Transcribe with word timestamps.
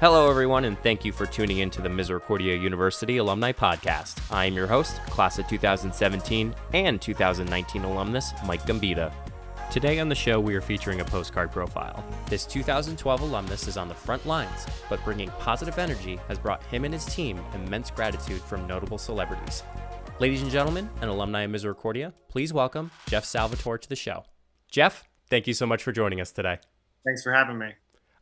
Hello, 0.00 0.30
everyone, 0.30 0.64
and 0.64 0.80
thank 0.84 1.04
you 1.04 1.10
for 1.10 1.26
tuning 1.26 1.58
in 1.58 1.70
to 1.70 1.82
the 1.82 1.88
Misericordia 1.88 2.54
University 2.54 3.16
Alumni 3.16 3.50
Podcast. 3.50 4.20
I 4.32 4.44
am 4.44 4.54
your 4.54 4.68
host, 4.68 4.94
class 5.06 5.40
of 5.40 5.48
2017 5.48 6.54
and 6.72 7.02
2019 7.02 7.82
alumnus, 7.82 8.32
Mike 8.46 8.62
Gambita. 8.62 9.12
Today 9.72 9.98
on 9.98 10.08
the 10.08 10.14
show, 10.14 10.38
we 10.38 10.54
are 10.54 10.60
featuring 10.60 11.00
a 11.00 11.04
postcard 11.04 11.50
profile. 11.50 12.04
This 12.28 12.46
2012 12.46 13.22
alumnus 13.22 13.66
is 13.66 13.76
on 13.76 13.88
the 13.88 13.94
front 13.94 14.24
lines, 14.24 14.68
but 14.88 15.02
bringing 15.04 15.30
positive 15.40 15.80
energy 15.80 16.20
has 16.28 16.38
brought 16.38 16.62
him 16.66 16.84
and 16.84 16.94
his 16.94 17.04
team 17.04 17.44
immense 17.52 17.90
gratitude 17.90 18.40
from 18.42 18.68
notable 18.68 18.98
celebrities. 18.98 19.64
Ladies 20.20 20.42
and 20.42 20.50
gentlemen, 20.52 20.88
and 21.00 21.10
alumni 21.10 21.42
of 21.42 21.50
Misericordia, 21.50 22.14
please 22.28 22.52
welcome 22.52 22.92
Jeff 23.08 23.24
Salvatore 23.24 23.78
to 23.78 23.88
the 23.88 23.96
show. 23.96 24.26
Jeff, 24.70 25.08
thank 25.28 25.48
you 25.48 25.54
so 25.54 25.66
much 25.66 25.82
for 25.82 25.90
joining 25.90 26.20
us 26.20 26.30
today. 26.30 26.60
Thanks 27.04 27.24
for 27.24 27.32
having 27.32 27.58
me. 27.58 27.72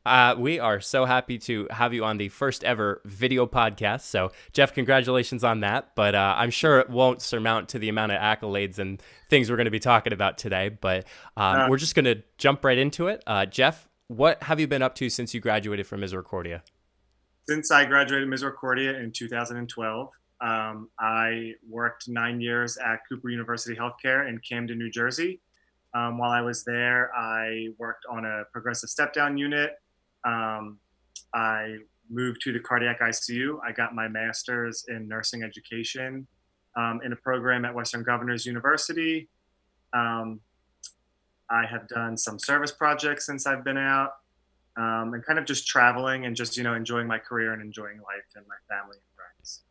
Uh, 0.07 0.37
we 0.39 0.61
are 0.61 0.81
so 0.81 1.05
happy 1.05 1.37
to 1.37 1.67
have 1.69 1.93
you 1.93 2.05
on 2.05 2.17
the 2.17 2.29
first 2.29 2.63
ever 2.63 3.01
video 3.05 3.45
podcast. 3.45 4.03
So, 4.03 4.31
Jeff, 4.53 4.73
congratulations 4.73 5.43
on 5.43 5.61
that. 5.61 5.97
But 5.97 6.15
uh, 6.15 6.37
I'm 6.39 6.51
sure 6.51 6.79
it 6.79 6.89
won't 6.89 7.21
surmount 7.21 7.71
to 7.71 7.81
the 7.81 7.89
amount 7.89 8.13
of 8.13 8.21
accolades 8.21 8.79
and 8.79 9.03
things 9.29 9.51
we're 9.51 9.57
going 9.57 9.65
to 9.65 9.73
be 9.73 9.81
talking 9.81 10.13
about 10.13 10.39
today. 10.39 10.69
But 10.69 11.07
um, 11.37 11.57
uh, 11.57 11.69
we're 11.69 11.79
just 11.79 11.97
going 11.97 12.05
to 12.05 12.23
jump 12.39 12.65
right 12.65 12.79
into 12.79 13.09
it. 13.09 13.25
Uh, 13.27 13.47
Jeff, 13.47 13.89
what 14.07 14.45
have 14.45 14.61
you 14.61 14.69
been 14.69 14.81
up 14.81 14.95
to 14.95 15.11
since 15.11 15.35
you 15.35 15.41
graduated 15.41 15.89
from 15.89 16.01
Misericordia? 16.01 16.63
Since 17.49 17.73
I 17.73 17.85
graduated 17.85 18.29
Misericordia 18.29 18.97
in 19.01 19.11
2012, 19.11 20.09
um, 20.41 20.89
I 21.01 21.53
worked 21.69 22.09
nine 22.09 22.41
years 22.41 22.79
at 22.79 23.01
Cooper 23.09 23.29
University 23.29 23.75
Healthcare 23.75 24.29
in 24.29 24.39
Camden, 24.49 24.79
New 24.79 24.91
Jersey. 24.91 25.41
Um, 25.95 26.17
while 26.17 26.31
I 26.31 26.43
was 26.43 26.63
there, 26.63 27.11
I 27.17 27.71
worked 27.79 28.05
on 28.09 28.25
a 28.25 28.45
progressive 28.53 28.89
step 28.89 29.13
down 29.13 29.37
unit 29.37 29.73
um, 30.27 30.79
I 31.33 31.77
moved 32.11 32.41
to 32.43 32.53
the 32.53 32.61
cardiac 32.61 33.01
ICU. 33.01 33.59
I 33.67 33.73
got 33.73 33.95
my 33.95 34.09
master's 34.09 34.85
in 34.89 35.09
nursing 35.09 35.43
education 35.43 36.27
um, 36.77 37.01
in 37.05 37.13
a 37.13 37.17
program 37.17 37.65
at 37.65 37.75
Western 37.75 38.03
Governors 38.03 38.45
University. 38.45 39.29
Um, 39.93 40.41
I 41.51 41.65
have 41.67 41.89
done 41.89 42.17
some 42.17 42.39
service 42.39 42.73
projects 42.73 43.27
since 43.27 43.47
I've 43.47 43.65
been 43.65 43.79
out, 43.79 44.11
um, 44.77 45.15
and 45.15 45.25
kind 45.25 45.39
of 45.39 45.45
just 45.45 45.67
traveling 45.67 46.27
and 46.27 46.35
just 46.35 46.57
you 46.57 46.65
know 46.65 46.75
enjoying 46.75 47.07
my 47.07 47.19
career 47.19 47.53
and 47.53 47.63
enjoying 47.63 47.99
life 47.99 48.27
and 48.35 48.45
my 48.49 48.57
family 48.69 48.97
and 48.97 49.15
friends. 49.15 49.63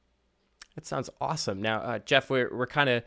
That 0.75 0.85
sounds 0.85 1.09
awesome. 1.19 1.61
Now, 1.61 1.79
uh, 1.79 1.99
Jeff, 1.99 2.29
we're 2.29 2.55
we're 2.55 2.67
kind 2.67 2.89
of 2.89 3.03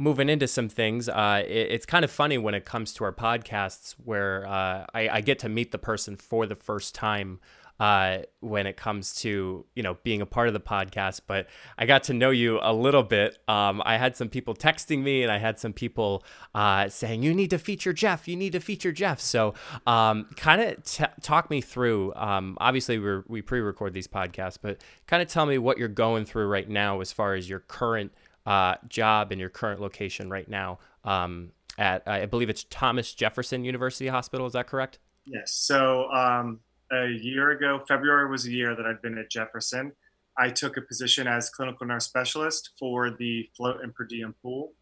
moving 0.00 0.30
into 0.30 0.48
some 0.48 0.68
things. 0.68 1.08
Uh, 1.08 1.44
it, 1.46 1.72
it's 1.72 1.86
kind 1.86 2.04
of 2.04 2.10
funny 2.10 2.38
when 2.38 2.54
it 2.54 2.64
comes 2.64 2.94
to 2.94 3.04
our 3.04 3.12
podcasts 3.12 3.94
where 4.02 4.46
uh, 4.46 4.86
I, 4.94 5.08
I, 5.10 5.20
get 5.20 5.38
to 5.40 5.48
meet 5.50 5.72
the 5.72 5.78
person 5.78 6.16
for 6.16 6.46
the 6.46 6.54
first 6.56 6.94
time 6.94 7.38
uh, 7.78 8.18
when 8.40 8.66
it 8.66 8.76
comes 8.76 9.14
to 9.16 9.64
you 9.74 9.82
know 9.82 9.98
being 10.02 10.22
a 10.22 10.26
part 10.26 10.48
of 10.48 10.54
the 10.54 10.60
podcast. 10.60 11.22
But 11.26 11.48
I 11.76 11.84
got 11.84 12.04
to 12.04 12.14
know 12.14 12.30
you 12.30 12.60
a 12.62 12.72
little 12.72 13.02
bit. 13.02 13.38
Um, 13.46 13.82
I 13.84 13.98
had 13.98 14.16
some 14.16 14.30
people 14.30 14.54
texting 14.54 15.02
me, 15.02 15.22
and 15.22 15.30
I 15.30 15.36
had 15.36 15.58
some 15.58 15.74
people 15.74 16.24
uh, 16.54 16.88
saying 16.88 17.22
you 17.22 17.34
need 17.34 17.50
to 17.50 17.58
feature 17.58 17.92
Jeff. 17.92 18.26
You 18.26 18.36
need 18.36 18.52
to 18.52 18.60
feature 18.60 18.92
Jeff. 18.92 19.20
So 19.20 19.52
um, 19.86 20.30
kind 20.36 20.62
of 20.62 20.82
t- 20.82 21.04
talk 21.20 21.50
me 21.50 21.60
through. 21.60 22.14
Um, 22.14 22.56
obviously, 22.58 22.98
we 22.98 23.20
we 23.28 23.42
pre-record 23.42 23.92
these 23.92 24.08
podcasts, 24.08 24.58
but 24.60 24.82
kind 25.06 25.22
of 25.22 25.28
tell 25.28 25.44
me 25.44 25.58
what 25.58 25.76
you're 25.76 25.88
going 25.88 26.24
through 26.24 26.46
right 26.46 26.68
now 26.68 27.00
as 27.00 27.12
far 27.12 27.34
as 27.34 27.50
your 27.50 27.60
current 27.60 28.12
uh, 28.46 28.76
job 28.88 29.32
in 29.32 29.38
your 29.38 29.48
current 29.48 29.80
location 29.80 30.30
right 30.30 30.48
now 30.48 30.78
um, 31.04 31.52
at, 31.78 32.06
I 32.06 32.26
believe 32.26 32.50
it's 32.50 32.64
Thomas 32.64 33.14
Jefferson 33.14 33.64
University 33.64 34.08
Hospital. 34.08 34.46
Is 34.46 34.52
that 34.54 34.66
correct? 34.66 34.98
Yes. 35.24 35.52
So 35.52 36.10
um, 36.10 36.60
a 36.92 37.06
year 37.08 37.50
ago, 37.50 37.82
February 37.86 38.30
was 38.30 38.46
a 38.46 38.50
year 38.50 38.74
that 38.74 38.86
I'd 38.86 39.00
been 39.02 39.18
at 39.18 39.30
Jefferson. 39.30 39.92
I 40.38 40.50
took 40.50 40.76
a 40.76 40.82
position 40.82 41.26
as 41.26 41.50
clinical 41.50 41.86
nurse 41.86 42.06
specialist 42.06 42.70
for 42.78 43.10
the 43.10 43.48
float 43.56 43.82
and 43.82 43.94
per 43.94 44.04
diem 44.04 44.34
pool. 44.42 44.72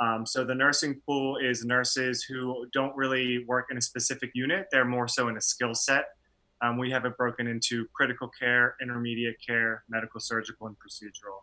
Um, 0.00 0.24
so 0.24 0.44
the 0.44 0.54
nursing 0.54 1.00
pool 1.06 1.38
is 1.38 1.64
nurses 1.64 2.22
who 2.22 2.66
don't 2.72 2.94
really 2.96 3.44
work 3.46 3.66
in 3.70 3.76
a 3.76 3.80
specific 3.80 4.30
unit; 4.34 4.66
they're 4.70 4.84
more 4.84 5.08
so 5.08 5.28
in 5.28 5.36
a 5.36 5.40
skill 5.40 5.74
set. 5.74 6.04
Um, 6.60 6.76
we 6.76 6.90
have 6.90 7.04
it 7.04 7.16
broken 7.16 7.46
into 7.46 7.86
critical 7.94 8.28
care, 8.28 8.76
intermediate 8.82 9.36
care, 9.44 9.84
medical, 9.88 10.20
surgical, 10.20 10.66
and 10.66 10.76
procedural. 10.76 11.42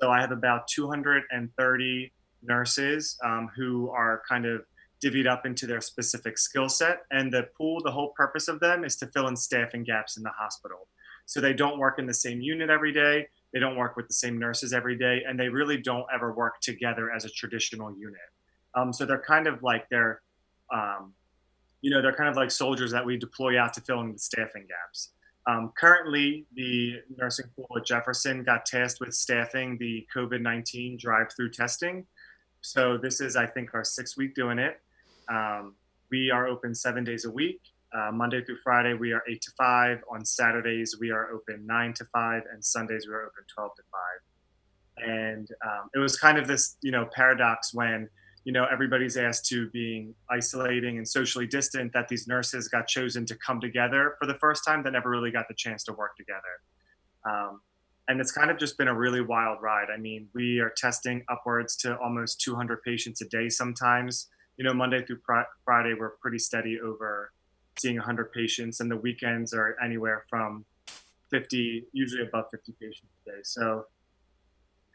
So 0.00 0.10
I 0.10 0.20
have 0.20 0.32
about 0.32 0.66
230 0.68 2.12
nurses 2.42 3.18
um, 3.24 3.50
who 3.54 3.90
are 3.90 4.22
kind 4.28 4.46
of 4.46 4.64
divvied 5.02 5.26
up 5.26 5.46
into 5.46 5.66
their 5.66 5.80
specific 5.80 6.38
skill 6.38 6.68
set. 6.68 7.02
And 7.10 7.32
the 7.32 7.48
pool, 7.56 7.80
the 7.82 7.90
whole 7.90 8.12
purpose 8.16 8.48
of 8.48 8.60
them 8.60 8.84
is 8.84 8.96
to 8.96 9.06
fill 9.08 9.28
in 9.28 9.36
staffing 9.36 9.82
gaps 9.82 10.16
in 10.16 10.22
the 10.22 10.30
hospital. 10.30 10.88
So 11.26 11.40
they 11.40 11.52
don't 11.52 11.78
work 11.78 11.98
in 11.98 12.06
the 12.06 12.14
same 12.14 12.40
unit 12.40 12.70
every 12.70 12.92
day. 12.92 13.28
They 13.52 13.60
don't 13.60 13.76
work 13.76 13.96
with 13.96 14.08
the 14.08 14.14
same 14.14 14.38
nurses 14.38 14.72
every 14.72 14.96
day, 14.96 15.22
and 15.26 15.38
they 15.38 15.48
really 15.48 15.76
don't 15.76 16.06
ever 16.12 16.32
work 16.32 16.60
together 16.60 17.10
as 17.12 17.24
a 17.24 17.28
traditional 17.28 17.92
unit. 17.96 18.20
Um, 18.74 18.92
so 18.92 19.04
they're 19.04 19.22
kind 19.22 19.46
of 19.46 19.62
like 19.62 19.88
they're, 19.90 20.22
um, 20.72 21.12
you 21.82 21.90
know, 21.90 22.00
they're 22.00 22.14
kind 22.14 22.28
of 22.28 22.36
like 22.36 22.50
soldiers 22.50 22.92
that 22.92 23.04
we 23.04 23.16
deploy 23.16 23.60
out 23.60 23.74
to 23.74 23.80
fill 23.80 24.00
in 24.00 24.12
the 24.12 24.18
staffing 24.18 24.66
gaps. 24.68 25.10
Um, 25.46 25.72
currently, 25.76 26.46
the 26.54 27.00
nursing 27.16 27.46
pool 27.56 27.68
at 27.76 27.84
Jefferson 27.86 28.42
got 28.42 28.66
tasked 28.66 29.00
with 29.00 29.14
staffing 29.14 29.78
the 29.78 30.06
COVID 30.14 30.40
19 30.40 30.98
drive 30.98 31.28
through 31.34 31.50
testing. 31.50 32.06
So, 32.60 32.98
this 32.98 33.20
is, 33.20 33.36
I 33.36 33.46
think, 33.46 33.74
our 33.74 33.84
sixth 33.84 34.16
week 34.16 34.34
doing 34.34 34.58
it. 34.58 34.80
Um, 35.30 35.74
we 36.10 36.30
are 36.30 36.46
open 36.46 36.74
seven 36.74 37.04
days 37.04 37.24
a 37.24 37.30
week. 37.30 37.60
Uh, 37.92 38.10
Monday 38.12 38.42
through 38.44 38.58
Friday, 38.62 38.94
we 38.94 39.12
are 39.12 39.22
8 39.28 39.40
to 39.40 39.50
5. 39.58 39.98
On 40.10 40.24
Saturdays, 40.24 40.96
we 41.00 41.10
are 41.10 41.30
open 41.30 41.66
9 41.66 41.94
to 41.94 42.04
5. 42.12 42.42
And 42.52 42.64
Sundays, 42.64 43.06
we 43.08 43.14
are 43.14 43.22
open 43.22 43.44
12 43.52 43.74
to 43.76 43.82
5. 44.98 45.08
And 45.08 45.48
um, 45.64 45.90
it 45.94 45.98
was 45.98 46.16
kind 46.16 46.38
of 46.38 46.46
this, 46.46 46.76
you 46.82 46.92
know, 46.92 47.08
paradox 47.12 47.74
when 47.74 48.08
you 48.44 48.52
know 48.52 48.66
everybody's 48.70 49.16
asked 49.16 49.46
to 49.46 49.68
being 49.70 50.14
isolating 50.30 50.98
and 50.98 51.06
socially 51.06 51.46
distant 51.46 51.92
that 51.92 52.08
these 52.08 52.26
nurses 52.26 52.68
got 52.68 52.86
chosen 52.86 53.26
to 53.26 53.34
come 53.36 53.60
together 53.60 54.16
for 54.18 54.26
the 54.26 54.34
first 54.34 54.64
time 54.64 54.82
that 54.82 54.92
never 54.92 55.10
really 55.10 55.30
got 55.30 55.46
the 55.48 55.54
chance 55.54 55.84
to 55.84 55.92
work 55.92 56.16
together. 56.16 56.40
Um, 57.28 57.60
and 58.08 58.20
it's 58.20 58.32
kind 58.32 58.50
of 58.50 58.58
just 58.58 58.76
been 58.76 58.88
a 58.88 58.94
really 58.94 59.20
wild 59.20 59.58
ride. 59.60 59.88
I 59.92 59.98
mean 59.98 60.28
we 60.34 60.58
are 60.58 60.72
testing 60.76 61.24
upwards 61.28 61.76
to 61.78 61.98
almost 61.98 62.40
200 62.40 62.82
patients 62.82 63.20
a 63.20 63.28
day 63.28 63.48
sometimes. 63.48 64.28
You 64.56 64.64
know 64.64 64.74
monday 64.74 65.04
through 65.04 65.20
pr- 65.20 65.50
friday 65.64 65.94
we're 65.98 66.16
pretty 66.20 66.38
steady 66.38 66.78
over 66.80 67.32
seeing 67.78 67.96
100 67.96 68.32
patients 68.32 68.80
and 68.80 68.90
the 68.90 68.96
weekends 68.96 69.54
are 69.54 69.76
anywhere 69.82 70.24
from 70.28 70.64
50 71.30 71.86
usually 71.92 72.22
above 72.22 72.46
50 72.50 72.72
patients 72.80 73.12
a 73.26 73.30
day. 73.30 73.38
So 73.42 73.86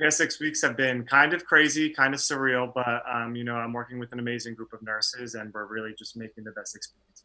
past 0.01 0.17
six 0.17 0.39
weeks 0.39 0.61
have 0.61 0.75
been 0.75 1.03
kind 1.05 1.33
of 1.33 1.45
crazy, 1.45 1.89
kind 1.89 2.13
of 2.13 2.19
surreal, 2.19 2.71
but 2.73 3.03
um, 3.11 3.35
you 3.35 3.43
know, 3.43 3.55
I'm 3.55 3.73
working 3.73 3.99
with 3.99 4.11
an 4.11 4.19
amazing 4.19 4.55
group 4.55 4.73
of 4.73 4.81
nurses, 4.81 5.35
and 5.35 5.53
we're 5.53 5.65
really 5.65 5.93
just 5.97 6.17
making 6.17 6.43
the 6.43 6.51
best 6.51 6.75
experience. 6.75 7.23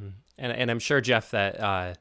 Mm. 0.00 0.12
And 0.38 0.52
and 0.52 0.70
I'm 0.70 0.78
sure 0.78 1.00
Jeff 1.00 1.30
that 1.30 1.60
uh, 1.60 1.94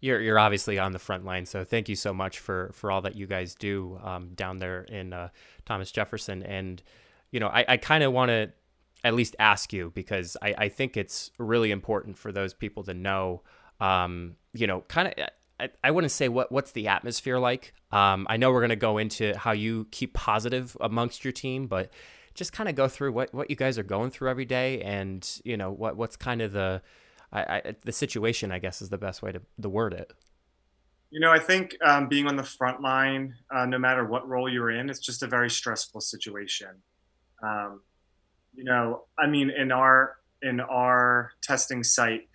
you're 0.00 0.20
you're 0.20 0.38
obviously 0.38 0.78
on 0.78 0.92
the 0.92 0.98
front 0.98 1.24
line, 1.24 1.46
so 1.46 1.64
thank 1.64 1.88
you 1.88 1.96
so 1.96 2.12
much 2.12 2.38
for 2.38 2.70
for 2.74 2.90
all 2.90 3.02
that 3.02 3.16
you 3.16 3.26
guys 3.26 3.54
do 3.54 3.98
um, 4.02 4.30
down 4.34 4.58
there 4.58 4.82
in 4.82 5.12
uh, 5.12 5.28
Thomas 5.64 5.90
Jefferson. 5.90 6.42
And 6.42 6.82
you 7.30 7.40
know, 7.40 7.48
I, 7.48 7.64
I 7.68 7.76
kind 7.76 8.04
of 8.04 8.12
want 8.12 8.30
to 8.30 8.52
at 9.04 9.14
least 9.14 9.36
ask 9.38 9.72
you 9.72 9.92
because 9.94 10.36
I, 10.42 10.54
I 10.58 10.68
think 10.68 10.96
it's 10.96 11.30
really 11.38 11.70
important 11.70 12.18
for 12.18 12.32
those 12.32 12.54
people 12.54 12.82
to 12.84 12.94
know. 12.94 13.42
Um, 13.80 14.34
you 14.52 14.66
know, 14.66 14.80
kind 14.88 15.06
of 15.06 15.28
I, 15.60 15.70
I 15.82 15.90
wouldn't 15.90 16.12
say 16.12 16.28
what 16.28 16.52
what's 16.52 16.72
the 16.72 16.88
atmosphere 16.88 17.38
like. 17.38 17.74
Um, 17.90 18.26
I 18.28 18.36
know 18.36 18.50
we're 18.50 18.60
to 18.68 18.76
go 18.76 18.98
into 18.98 19.36
how 19.36 19.52
you 19.52 19.86
keep 19.90 20.14
positive 20.14 20.76
amongst 20.80 21.24
your 21.24 21.32
team, 21.32 21.66
but 21.66 21.90
just 22.34 22.52
kind 22.52 22.68
of 22.68 22.76
go 22.76 22.86
through 22.86 23.12
what, 23.12 23.34
what 23.34 23.50
you 23.50 23.56
guys 23.56 23.78
are 23.78 23.82
going 23.82 24.10
through 24.10 24.30
every 24.30 24.44
day, 24.44 24.80
and 24.82 25.28
you 25.44 25.56
know 25.56 25.70
what 25.70 25.96
what's 25.96 26.16
kind 26.16 26.40
of 26.40 26.52
the 26.52 26.82
I, 27.32 27.40
I, 27.40 27.74
the 27.84 27.92
situation. 27.92 28.52
I 28.52 28.58
guess 28.58 28.80
is 28.80 28.90
the 28.90 28.98
best 28.98 29.22
way 29.22 29.32
to, 29.32 29.42
to 29.60 29.68
word 29.68 29.94
it. 29.94 30.12
You 31.10 31.20
know, 31.20 31.30
I 31.30 31.38
think 31.38 31.74
um, 31.82 32.08
being 32.08 32.26
on 32.26 32.36
the 32.36 32.44
front 32.44 32.82
line, 32.82 33.34
uh, 33.54 33.64
no 33.64 33.78
matter 33.78 34.04
what 34.04 34.28
role 34.28 34.48
you're 34.48 34.70
in, 34.70 34.90
it's 34.90 35.00
just 35.00 35.22
a 35.22 35.26
very 35.26 35.48
stressful 35.48 36.02
situation. 36.02 36.68
Um, 37.42 37.80
you 38.54 38.64
know, 38.64 39.04
I 39.18 39.26
mean, 39.26 39.50
in 39.50 39.72
our 39.72 40.16
in 40.42 40.60
our 40.60 41.32
testing 41.42 41.82
site, 41.82 42.28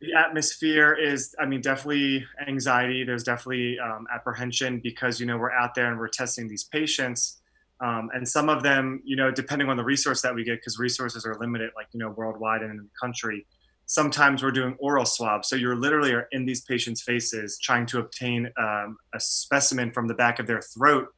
the 0.00 0.12
atmosphere 0.12 0.92
is 0.92 1.34
i 1.40 1.46
mean 1.46 1.60
definitely 1.60 2.24
anxiety. 2.46 3.04
There's 3.04 3.24
definitely 3.24 3.78
um, 3.78 4.06
apprehension 4.14 4.80
because 4.80 5.20
you 5.20 5.26
know 5.26 5.38
we're 5.38 5.52
out 5.52 5.74
there 5.74 5.90
and 5.90 5.98
we're 5.98 6.08
testing 6.08 6.48
these 6.48 6.64
patients. 6.64 7.40
Um, 7.78 8.08
and 8.14 8.26
some 8.26 8.48
of 8.48 8.62
them 8.62 9.02
you 9.04 9.16
know 9.16 9.30
depending 9.30 9.68
on 9.68 9.76
the 9.76 9.84
resource 9.84 10.22
that 10.22 10.34
we 10.34 10.44
get 10.44 10.60
because 10.60 10.78
resources 10.78 11.26
are 11.26 11.36
limited 11.38 11.70
like 11.76 11.88
you 11.92 12.00
know 12.00 12.10
worldwide 12.10 12.62
and 12.62 12.70
in 12.70 12.76
the 12.78 12.88
country 13.00 13.46
sometimes 13.86 14.42
we're 14.42 14.50
doing 14.50 14.76
oral 14.78 15.06
swabs. 15.06 15.48
So 15.48 15.56
you're 15.56 15.76
literally 15.76 16.12
are 16.12 16.28
in 16.32 16.44
these 16.44 16.60
patients 16.62 17.02
faces 17.02 17.58
trying 17.58 17.86
to 17.86 18.00
obtain 18.00 18.50
um, 18.58 18.98
a 19.14 19.20
specimen 19.20 19.92
from 19.92 20.08
the 20.08 20.14
back 20.14 20.38
of 20.38 20.46
their 20.46 20.60
throat 20.60 21.08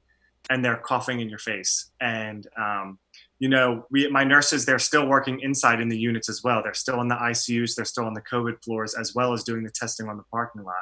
and 0.50 0.64
they're 0.64 0.76
coughing 0.76 1.20
in 1.20 1.28
your 1.28 1.38
face. 1.38 1.90
And 2.00 2.46
um, 2.58 2.98
you 3.38 3.48
know, 3.48 3.86
we 3.90 4.08
my 4.08 4.24
nurses 4.24 4.66
they're 4.66 4.78
still 4.78 5.06
working 5.06 5.40
inside 5.40 5.80
in 5.80 5.88
the 5.88 5.98
units 5.98 6.28
as 6.28 6.42
well. 6.42 6.62
They're 6.62 6.74
still 6.74 7.00
in 7.00 7.08
the 7.08 7.14
ICUs, 7.14 7.74
they're 7.74 7.84
still 7.84 8.04
on 8.04 8.14
the 8.14 8.22
COVID 8.22 8.62
floors 8.64 8.94
as 8.94 9.14
well 9.14 9.32
as 9.32 9.44
doing 9.44 9.62
the 9.62 9.70
testing 9.70 10.08
on 10.08 10.16
the 10.16 10.24
parking 10.24 10.64
lot. 10.64 10.74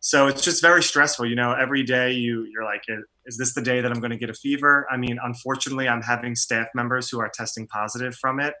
So 0.00 0.26
it's 0.26 0.42
just 0.42 0.60
very 0.60 0.82
stressful. 0.82 1.24
You 1.24 1.36
know, 1.36 1.52
every 1.52 1.82
day 1.82 2.12
you 2.12 2.46
you're 2.52 2.64
like, 2.64 2.82
is 3.26 3.38
this 3.38 3.54
the 3.54 3.62
day 3.62 3.80
that 3.80 3.90
I'm 3.90 4.00
going 4.00 4.10
to 4.10 4.18
get 4.18 4.28
a 4.28 4.34
fever? 4.34 4.86
I 4.90 4.96
mean, 4.96 5.18
unfortunately, 5.22 5.88
I'm 5.88 6.02
having 6.02 6.34
staff 6.34 6.66
members 6.74 7.08
who 7.08 7.20
are 7.20 7.30
testing 7.32 7.66
positive 7.68 8.14
from 8.16 8.40
it. 8.40 8.54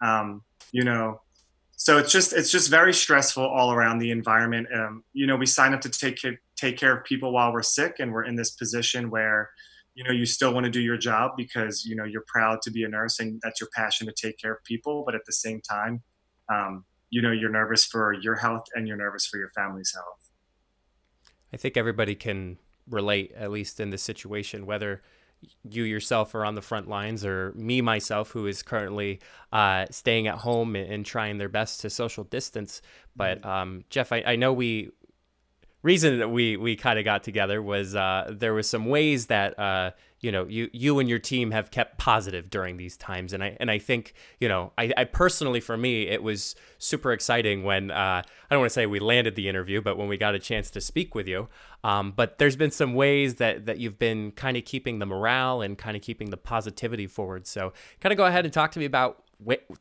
Um, 0.00 0.42
you 0.72 0.82
know, 0.82 1.20
so 1.76 1.98
it's 1.98 2.12
just 2.12 2.32
it's 2.32 2.50
just 2.50 2.70
very 2.70 2.92
stressful 2.92 3.42
all 3.44 3.72
around 3.72 3.98
the 3.98 4.10
environment. 4.10 4.66
Um, 4.74 5.04
you 5.12 5.26
know, 5.26 5.36
we 5.36 5.46
sign 5.46 5.74
up 5.74 5.80
to 5.82 5.90
take 5.90 6.18
take 6.56 6.76
care 6.76 6.96
of 6.96 7.04
people 7.04 7.32
while 7.32 7.52
we're 7.52 7.62
sick, 7.62 7.96
and 8.00 8.12
we're 8.12 8.24
in 8.24 8.34
this 8.34 8.50
position 8.50 9.10
where 9.10 9.50
you 9.94 10.04
know 10.04 10.10
you 10.10 10.26
still 10.26 10.52
want 10.54 10.64
to 10.64 10.70
do 10.70 10.80
your 10.80 10.96
job 10.96 11.32
because 11.36 11.84
you 11.84 11.96
know 11.96 12.04
you're 12.04 12.24
proud 12.26 12.62
to 12.62 12.70
be 12.70 12.84
a 12.84 12.88
nurse 12.88 13.18
and 13.18 13.40
that's 13.42 13.60
your 13.60 13.68
passion 13.74 14.06
to 14.06 14.12
take 14.12 14.38
care 14.38 14.52
of 14.52 14.64
people 14.64 15.02
but 15.04 15.14
at 15.14 15.22
the 15.26 15.32
same 15.32 15.60
time 15.60 16.02
um, 16.52 16.84
you 17.10 17.20
know 17.20 17.30
you're 17.30 17.50
nervous 17.50 17.84
for 17.84 18.12
your 18.12 18.36
health 18.36 18.64
and 18.74 18.86
you're 18.86 18.96
nervous 18.96 19.26
for 19.26 19.38
your 19.38 19.50
family's 19.50 19.92
health 19.94 20.30
i 21.52 21.56
think 21.56 21.76
everybody 21.76 22.14
can 22.14 22.58
relate 22.88 23.32
at 23.36 23.50
least 23.50 23.80
in 23.80 23.90
this 23.90 24.02
situation 24.02 24.66
whether 24.66 25.02
you 25.68 25.84
yourself 25.84 26.34
are 26.34 26.44
on 26.44 26.54
the 26.54 26.62
front 26.62 26.86
lines 26.86 27.24
or 27.24 27.52
me 27.54 27.80
myself 27.80 28.30
who 28.30 28.46
is 28.46 28.62
currently 28.62 29.20
uh, 29.52 29.86
staying 29.90 30.26
at 30.26 30.34
home 30.34 30.76
and, 30.76 31.06
trying 31.06 31.38
their 31.38 31.48
best 31.48 31.80
to 31.80 31.88
social 31.88 32.24
distance 32.24 32.82
but 33.16 33.40
mm-hmm. 33.40 33.48
um, 33.48 33.84
jeff 33.88 34.12
I, 34.12 34.22
I 34.26 34.36
know 34.36 34.52
we 34.52 34.90
reason 35.82 36.18
that 36.18 36.28
we 36.28 36.56
we 36.56 36.76
kind 36.76 36.98
of 36.98 37.04
got 37.04 37.22
together 37.22 37.62
was 37.62 37.94
uh, 37.94 38.30
there 38.30 38.54
was 38.54 38.68
some 38.68 38.86
ways 38.86 39.26
that 39.26 39.58
uh, 39.58 39.92
you 40.20 40.30
know 40.30 40.46
you 40.46 40.68
you 40.72 40.98
and 40.98 41.08
your 41.08 41.18
team 41.18 41.50
have 41.50 41.70
kept 41.70 41.98
positive 41.98 42.50
during 42.50 42.76
these 42.76 42.96
times, 42.96 43.32
and 43.32 43.42
I 43.42 43.56
and 43.60 43.70
I 43.70 43.78
think 43.78 44.14
you 44.38 44.48
know 44.48 44.72
I, 44.76 44.92
I 44.96 45.04
personally 45.04 45.60
for 45.60 45.76
me 45.76 46.08
it 46.08 46.22
was 46.22 46.54
super 46.78 47.12
exciting 47.12 47.64
when 47.64 47.90
uh, 47.90 48.22
I 48.22 48.24
don't 48.50 48.60
want 48.60 48.70
to 48.70 48.74
say 48.74 48.86
we 48.86 49.00
landed 49.00 49.34
the 49.36 49.48
interview, 49.48 49.80
but 49.80 49.96
when 49.96 50.08
we 50.08 50.16
got 50.16 50.34
a 50.34 50.38
chance 50.38 50.70
to 50.72 50.80
speak 50.80 51.14
with 51.14 51.26
you. 51.26 51.48
Um, 51.82 52.12
but 52.12 52.38
there's 52.38 52.56
been 52.56 52.70
some 52.70 52.94
ways 52.94 53.36
that 53.36 53.66
that 53.66 53.78
you've 53.78 53.98
been 53.98 54.32
kind 54.32 54.56
of 54.56 54.64
keeping 54.64 54.98
the 54.98 55.06
morale 55.06 55.62
and 55.62 55.78
kind 55.78 55.96
of 55.96 56.02
keeping 56.02 56.30
the 56.30 56.36
positivity 56.36 57.06
forward. 57.06 57.46
So 57.46 57.72
kind 58.00 58.12
of 58.12 58.16
go 58.18 58.26
ahead 58.26 58.44
and 58.44 58.52
talk 58.52 58.72
to 58.72 58.78
me 58.78 58.84
about 58.84 59.24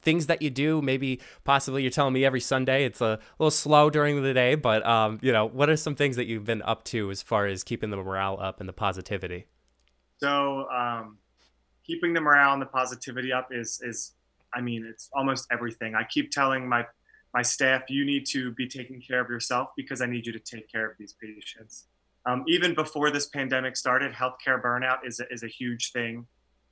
things 0.01 0.27
that 0.27 0.41
you 0.41 0.49
do. 0.49 0.81
Maybe 0.81 1.19
possibly 1.43 1.81
you're 1.81 1.91
telling 1.91 2.13
me 2.13 2.25
every 2.25 2.39
sunday 2.39 2.85
it's 2.85 3.01
a 3.01 3.19
little 3.37 3.51
slow 3.51 3.89
during 3.89 4.21
the 4.21 4.33
day 4.33 4.55
but 4.55 4.85
um, 4.85 5.19
you 5.21 5.31
know 5.31 5.45
what 5.45 5.69
are 5.69 5.77
some 5.77 5.95
things 5.95 6.15
that 6.15 6.25
you've 6.25 6.45
been 6.45 6.61
up 6.63 6.83
to 6.85 7.11
as 7.11 7.21
far 7.21 7.45
as 7.45 7.63
keeping 7.63 7.89
the 7.89 7.97
morale 7.97 8.37
up 8.39 8.59
and 8.59 8.67
the 8.67 8.73
positivity? 8.73 9.45
So 10.17 10.67
um, 10.69 11.17
keeping 11.85 12.13
the 12.13 12.21
morale 12.21 12.53
and 12.53 12.61
the 12.61 12.67
positivity 12.67 13.31
up 13.31 13.49
is 13.51 13.81
is 13.83 14.13
i 14.53 14.61
mean 14.61 14.85
it's 14.89 15.09
almost 15.13 15.47
everything. 15.51 15.95
I 15.95 16.03
keep 16.03 16.31
telling 16.31 16.67
my 16.67 16.85
my 17.33 17.41
staff 17.41 17.83
you 17.89 18.05
need 18.05 18.25
to 18.27 18.51
be 18.53 18.67
taking 18.67 19.01
care 19.01 19.21
of 19.21 19.29
yourself 19.29 19.69
because 19.77 20.01
i 20.01 20.07
need 20.07 20.25
you 20.25 20.33
to 20.33 20.39
take 20.39 20.71
care 20.71 20.89
of 20.89 20.97
these 20.97 21.15
patients. 21.21 21.85
Um, 22.25 22.43
even 22.47 22.75
before 22.75 23.11
this 23.11 23.27
pandemic 23.27 23.77
started 23.77 24.11
healthcare 24.13 24.61
burnout 24.61 24.99
is 25.05 25.19
a, 25.19 25.31
is 25.31 25.43
a 25.43 25.47
huge 25.47 25.91
thing 25.91 26.27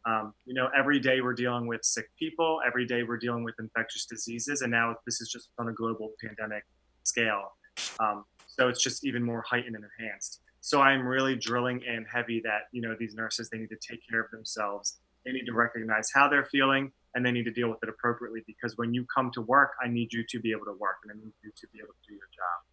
um, 0.07 0.33
you 0.45 0.53
know, 0.53 0.69
every 0.75 0.99
day 0.99 1.19
we're 1.19 1.33
dealing 1.33 1.67
with 1.67 1.83
sick 1.83 2.09
people, 2.17 2.61
every 2.65 2.85
day 2.85 3.03
we're 3.03 3.17
dealing 3.17 3.43
with 3.43 3.55
infectious 3.59 4.05
diseases, 4.05 4.61
and 4.61 4.71
now 4.71 4.95
this 5.05 5.19
is 5.19 5.29
just 5.29 5.49
on 5.59 5.67
a 5.67 5.73
global 5.73 6.13
pandemic 6.23 6.63
scale. 7.03 7.51
Um, 7.99 8.23
so 8.47 8.69
it's 8.69 8.81
just 8.81 9.05
even 9.05 9.21
more 9.21 9.43
heightened 9.47 9.75
and 9.75 9.83
enhanced. 9.99 10.39
So 10.61 10.79
I'm 10.79 11.05
really 11.05 11.35
drilling 11.35 11.81
in 11.81 12.05
heavy 12.11 12.41
that 12.45 12.61
you 12.71 12.81
know 12.81 12.95
these 12.97 13.15
nurses 13.15 13.49
they 13.49 13.57
need 13.57 13.69
to 13.69 13.77
take 13.85 13.99
care 14.09 14.21
of 14.21 14.31
themselves. 14.31 14.99
They 15.25 15.33
need 15.33 15.45
to 15.45 15.53
recognize 15.53 16.09
how 16.13 16.29
they're 16.29 16.45
feeling, 16.45 16.89
and 17.13 17.25
they 17.25 17.31
need 17.31 17.43
to 17.43 17.51
deal 17.51 17.69
with 17.69 17.79
it 17.83 17.89
appropriately. 17.89 18.43
Because 18.47 18.77
when 18.77 18.93
you 18.93 19.05
come 19.13 19.29
to 19.33 19.41
work, 19.41 19.71
I 19.83 19.89
need 19.89 20.13
you 20.13 20.23
to 20.29 20.39
be 20.39 20.51
able 20.51 20.65
to 20.65 20.77
work, 20.79 20.99
and 21.03 21.11
I 21.11 21.15
need 21.15 21.33
you 21.43 21.51
to 21.53 21.67
be 21.73 21.79
able 21.79 21.89
to 21.89 22.07
do 22.07 22.13
your 22.13 22.29
job. 22.33 22.63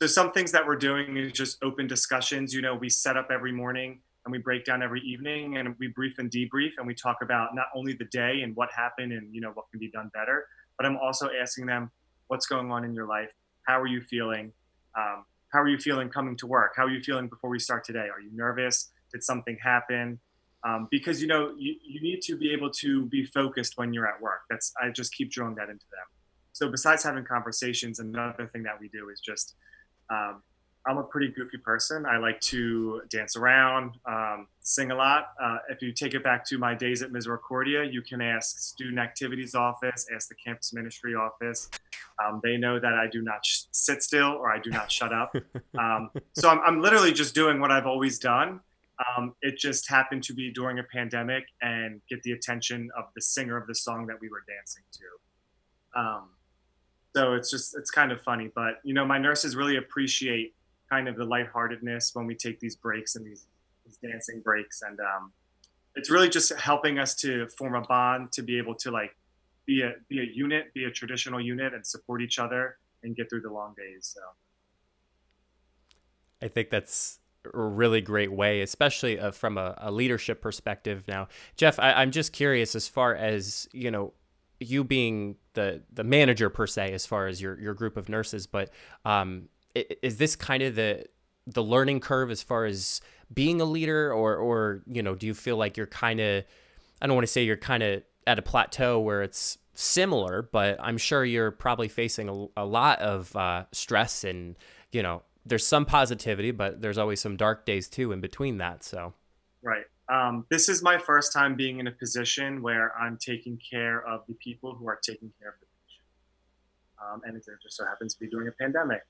So 0.00 0.06
some 0.06 0.32
things 0.32 0.50
that 0.52 0.66
we're 0.66 0.76
doing 0.76 1.18
is 1.18 1.32
just 1.32 1.62
open 1.62 1.86
discussions. 1.86 2.54
You 2.54 2.62
know, 2.62 2.74
we 2.74 2.88
set 2.88 3.18
up 3.18 3.28
every 3.30 3.52
morning 3.52 4.00
and 4.24 4.32
we 4.32 4.38
break 4.38 4.64
down 4.64 4.82
every 4.82 5.00
evening 5.00 5.56
and 5.58 5.74
we 5.78 5.88
brief 5.88 6.18
and 6.18 6.30
debrief 6.30 6.70
and 6.78 6.86
we 6.86 6.94
talk 6.94 7.18
about 7.22 7.54
not 7.54 7.66
only 7.74 7.92
the 7.92 8.04
day 8.06 8.42
and 8.42 8.54
what 8.54 8.70
happened 8.74 9.12
and 9.12 9.34
you 9.34 9.40
know 9.40 9.50
what 9.54 9.66
can 9.70 9.80
be 9.80 9.90
done 9.90 10.10
better 10.14 10.46
but 10.76 10.86
i'm 10.86 10.96
also 10.96 11.28
asking 11.40 11.66
them 11.66 11.90
what's 12.32 12.46
going 12.46 12.70
on 12.72 12.82
in 12.82 12.94
your 12.94 13.06
life? 13.06 13.28
How 13.66 13.78
are 13.78 13.86
you 13.86 14.00
feeling? 14.00 14.52
Um, 14.96 15.26
how 15.52 15.60
are 15.60 15.68
you 15.68 15.76
feeling 15.76 16.08
coming 16.08 16.34
to 16.38 16.46
work? 16.46 16.72
How 16.74 16.86
are 16.86 16.90
you 16.90 17.02
feeling 17.02 17.28
before 17.28 17.50
we 17.50 17.58
start 17.58 17.84
today? 17.84 18.08
Are 18.08 18.22
you 18.22 18.30
nervous? 18.32 18.90
Did 19.12 19.22
something 19.22 19.58
happen? 19.62 20.18
Um, 20.66 20.88
because 20.90 21.20
you 21.20 21.28
know 21.28 21.52
you, 21.58 21.74
you 21.86 22.00
need 22.00 22.22
to 22.22 22.36
be 22.38 22.50
able 22.50 22.70
to 22.70 23.04
be 23.06 23.26
focused 23.26 23.74
when 23.76 23.92
you're 23.92 24.06
at 24.06 24.18
work. 24.22 24.42
That's 24.48 24.72
i 24.82 24.88
just 24.88 25.14
keep 25.14 25.30
drilling 25.30 25.56
that 25.56 25.68
into 25.68 25.84
them. 25.90 26.06
So 26.54 26.70
besides 26.70 27.04
having 27.04 27.24
conversations 27.24 27.98
another 27.98 28.48
thing 28.50 28.62
that 28.62 28.80
we 28.80 28.88
do 28.88 29.10
is 29.10 29.20
just 29.20 29.54
um, 30.08 30.42
I'm 30.84 30.98
a 30.98 31.04
pretty 31.04 31.28
goofy 31.28 31.58
person. 31.58 32.04
I 32.06 32.16
like 32.16 32.40
to 32.40 33.02
dance 33.08 33.36
around, 33.36 33.98
um, 34.04 34.48
sing 34.62 34.90
a 34.90 34.94
lot. 34.94 35.28
Uh, 35.40 35.58
if 35.70 35.80
you 35.80 35.92
take 35.92 36.14
it 36.14 36.24
back 36.24 36.44
to 36.46 36.58
my 36.58 36.74
days 36.74 37.02
at 37.02 37.12
Misericordia, 37.12 37.84
you 37.84 38.02
can 38.02 38.20
ask 38.20 38.58
student 38.58 38.98
activities 38.98 39.54
office, 39.54 40.06
ask 40.12 40.28
the 40.28 40.34
campus 40.44 40.72
ministry 40.72 41.14
office. 41.14 41.70
Um, 42.24 42.40
they 42.42 42.56
know 42.56 42.80
that 42.80 42.94
I 42.94 43.06
do 43.06 43.22
not 43.22 43.44
sh- 43.46 43.62
sit 43.70 44.02
still 44.02 44.32
or 44.32 44.52
I 44.52 44.58
do 44.58 44.70
not 44.70 44.90
shut 44.90 45.12
up. 45.12 45.34
Um, 45.78 46.10
so 46.34 46.50
I'm, 46.50 46.60
I'm, 46.60 46.80
literally 46.82 47.12
just 47.12 47.34
doing 47.34 47.58
what 47.58 47.70
I've 47.70 47.86
always 47.86 48.18
done. 48.18 48.60
Um, 49.16 49.34
it 49.40 49.56
just 49.56 49.88
happened 49.88 50.22
to 50.24 50.34
be 50.34 50.52
during 50.52 50.78
a 50.78 50.82
pandemic 50.82 51.44
and 51.62 52.00
get 52.10 52.22
the 52.22 52.32
attention 52.32 52.90
of 52.96 53.04
the 53.14 53.22
singer 53.22 53.56
of 53.56 53.66
the 53.66 53.74
song 53.74 54.06
that 54.08 54.16
we 54.20 54.28
were 54.28 54.44
dancing 54.46 54.82
to. 54.92 56.00
Um, 56.00 56.28
so 57.16 57.32
it's 57.32 57.50
just 57.50 57.74
it's 57.76 57.90
kind 57.90 58.12
of 58.12 58.20
funny, 58.20 58.50
but 58.54 58.80
you 58.84 58.92
know 58.92 59.04
my 59.04 59.18
nurses 59.18 59.56
really 59.56 59.76
appreciate 59.76 60.54
kind 60.92 61.08
of 61.08 61.16
the 61.16 61.24
lightheartedness 61.24 62.10
when 62.14 62.26
we 62.26 62.34
take 62.34 62.60
these 62.60 62.76
breaks 62.76 63.16
and 63.16 63.24
these, 63.24 63.46
these 63.84 63.96
dancing 63.96 64.42
breaks. 64.44 64.82
And 64.82 65.00
um, 65.00 65.32
it's 65.96 66.10
really 66.10 66.28
just 66.28 66.52
helping 66.58 66.98
us 66.98 67.14
to 67.16 67.48
form 67.56 67.74
a 67.74 67.80
bond 67.80 68.30
to 68.32 68.42
be 68.42 68.58
able 68.58 68.74
to 68.76 68.90
like 68.90 69.16
be 69.64 69.82
a 69.82 69.92
be 70.08 70.20
a 70.20 70.26
unit, 70.34 70.74
be 70.74 70.84
a 70.84 70.90
traditional 70.90 71.40
unit, 71.40 71.72
and 71.72 71.86
support 71.86 72.20
each 72.20 72.38
other 72.38 72.76
and 73.02 73.16
get 73.16 73.30
through 73.30 73.40
the 73.40 73.50
long 73.50 73.74
days. 73.76 74.14
So 74.14 74.20
I 76.42 76.48
think 76.48 76.68
that's 76.68 77.20
a 77.52 77.58
really 77.58 78.00
great 78.00 78.32
way, 78.32 78.60
especially 78.60 79.18
uh, 79.18 79.30
from 79.30 79.56
a, 79.56 79.74
a, 79.78 79.90
leadership 79.90 80.40
perspective. 80.40 81.04
Now, 81.08 81.28
Jeff, 81.56 81.78
I, 81.78 81.92
I'm 81.92 82.10
just 82.10 82.32
curious 82.32 82.74
as 82.74 82.86
far 82.86 83.14
as 83.14 83.68
you 83.72 83.90
know 83.90 84.12
you 84.60 84.84
being 84.84 85.36
the 85.54 85.82
the 85.92 86.04
manager 86.04 86.50
per 86.50 86.66
se 86.66 86.92
as 86.92 87.06
far 87.06 87.26
as 87.26 87.40
your 87.40 87.58
your 87.60 87.74
group 87.74 87.96
of 87.96 88.08
nurses 88.08 88.46
but 88.46 88.70
um, 89.04 89.48
is 89.74 90.16
this 90.16 90.36
kind 90.36 90.62
of 90.62 90.74
the 90.74 91.06
the 91.46 91.62
learning 91.62 92.00
curve 92.00 92.30
as 92.30 92.42
far 92.42 92.64
as 92.64 93.00
being 93.32 93.60
a 93.60 93.64
leader? 93.64 94.12
Or 94.12 94.36
or 94.36 94.82
you 94.86 95.02
know 95.02 95.14
do 95.14 95.26
you 95.26 95.34
feel 95.34 95.56
like 95.56 95.76
you're 95.76 95.86
kind 95.86 96.20
of 96.20 96.44
I 97.00 97.06
don't 97.06 97.16
want 97.16 97.26
to 97.26 97.32
say 97.32 97.44
you're 97.44 97.56
kind 97.56 97.82
of 97.82 98.02
at 98.26 98.38
a 98.38 98.42
plateau 98.42 99.00
where 99.00 99.22
it's 99.22 99.58
similar 99.74 100.42
but 100.52 100.78
I'm 100.80 100.98
sure 100.98 101.24
you're 101.24 101.50
probably 101.50 101.88
facing 101.88 102.28
a, 102.28 102.62
a 102.62 102.64
lot 102.64 103.00
of 103.00 103.34
uh, 103.34 103.64
stress 103.72 104.22
and 104.22 104.56
you 104.92 105.02
know 105.02 105.22
there's 105.46 105.66
some 105.66 105.86
positivity 105.86 106.50
but 106.50 106.80
there's 106.80 106.98
always 106.98 107.20
some 107.20 107.36
dark 107.36 107.64
days 107.64 107.88
too 107.88 108.12
in 108.12 108.20
between 108.20 108.58
that 108.58 108.84
so. 108.84 109.14
Right. 109.62 109.84
Um, 110.08 110.44
this 110.50 110.68
is 110.68 110.82
my 110.82 110.98
first 110.98 111.32
time 111.32 111.54
being 111.54 111.78
in 111.78 111.86
a 111.86 111.92
position 111.92 112.60
where 112.62 112.94
I'm 112.96 113.16
taking 113.16 113.58
care 113.58 114.04
of 114.06 114.22
the 114.28 114.34
people 114.34 114.74
who 114.74 114.86
are 114.88 114.98
taking 115.02 115.32
care 115.40 115.50
of 115.50 115.54
the 115.60 115.66
patient. 115.66 116.04
Um, 117.00 117.22
and 117.24 117.36
it 117.36 117.44
just 117.62 117.76
so 117.76 117.84
happens 117.86 118.14
to 118.14 118.20
be 118.20 118.28
during 118.28 118.48
a 118.48 118.52
pandemic 118.52 119.02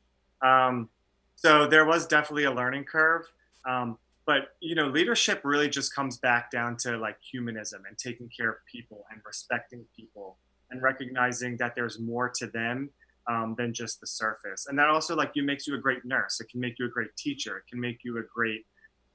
um, 0.42 0.88
so 1.36 1.66
there 1.66 1.84
was 1.84 2.06
definitely 2.06 2.44
a 2.44 2.52
learning 2.52 2.84
curve. 2.84 3.22
Um, 3.68 3.98
but 4.26 4.54
you 4.60 4.74
know, 4.74 4.86
leadership 4.86 5.40
really 5.44 5.68
just 5.68 5.94
comes 5.94 6.18
back 6.18 6.50
down 6.50 6.76
to 6.78 6.96
like 6.96 7.16
humanism 7.20 7.82
and 7.88 7.98
taking 7.98 8.28
care 8.28 8.50
of 8.50 8.56
people 8.70 9.04
and 9.10 9.20
respecting 9.26 9.84
people 9.96 10.36
and 10.70 10.80
recognizing 10.82 11.56
that 11.58 11.74
there's 11.74 11.98
more 11.98 12.30
to 12.36 12.46
them 12.46 12.90
um, 13.28 13.54
than 13.58 13.74
just 13.74 14.00
the 14.00 14.06
surface. 14.06 14.66
And 14.68 14.78
that 14.78 14.88
also 14.88 15.16
like 15.16 15.32
you 15.34 15.42
makes 15.42 15.66
you 15.66 15.74
a 15.74 15.78
great 15.78 16.04
nurse. 16.04 16.40
It 16.40 16.48
can 16.48 16.60
make 16.60 16.78
you 16.78 16.86
a 16.86 16.88
great 16.88 17.14
teacher. 17.16 17.58
It 17.58 17.64
can 17.68 17.80
make 17.80 17.98
you 18.04 18.18
a 18.18 18.22
great 18.22 18.64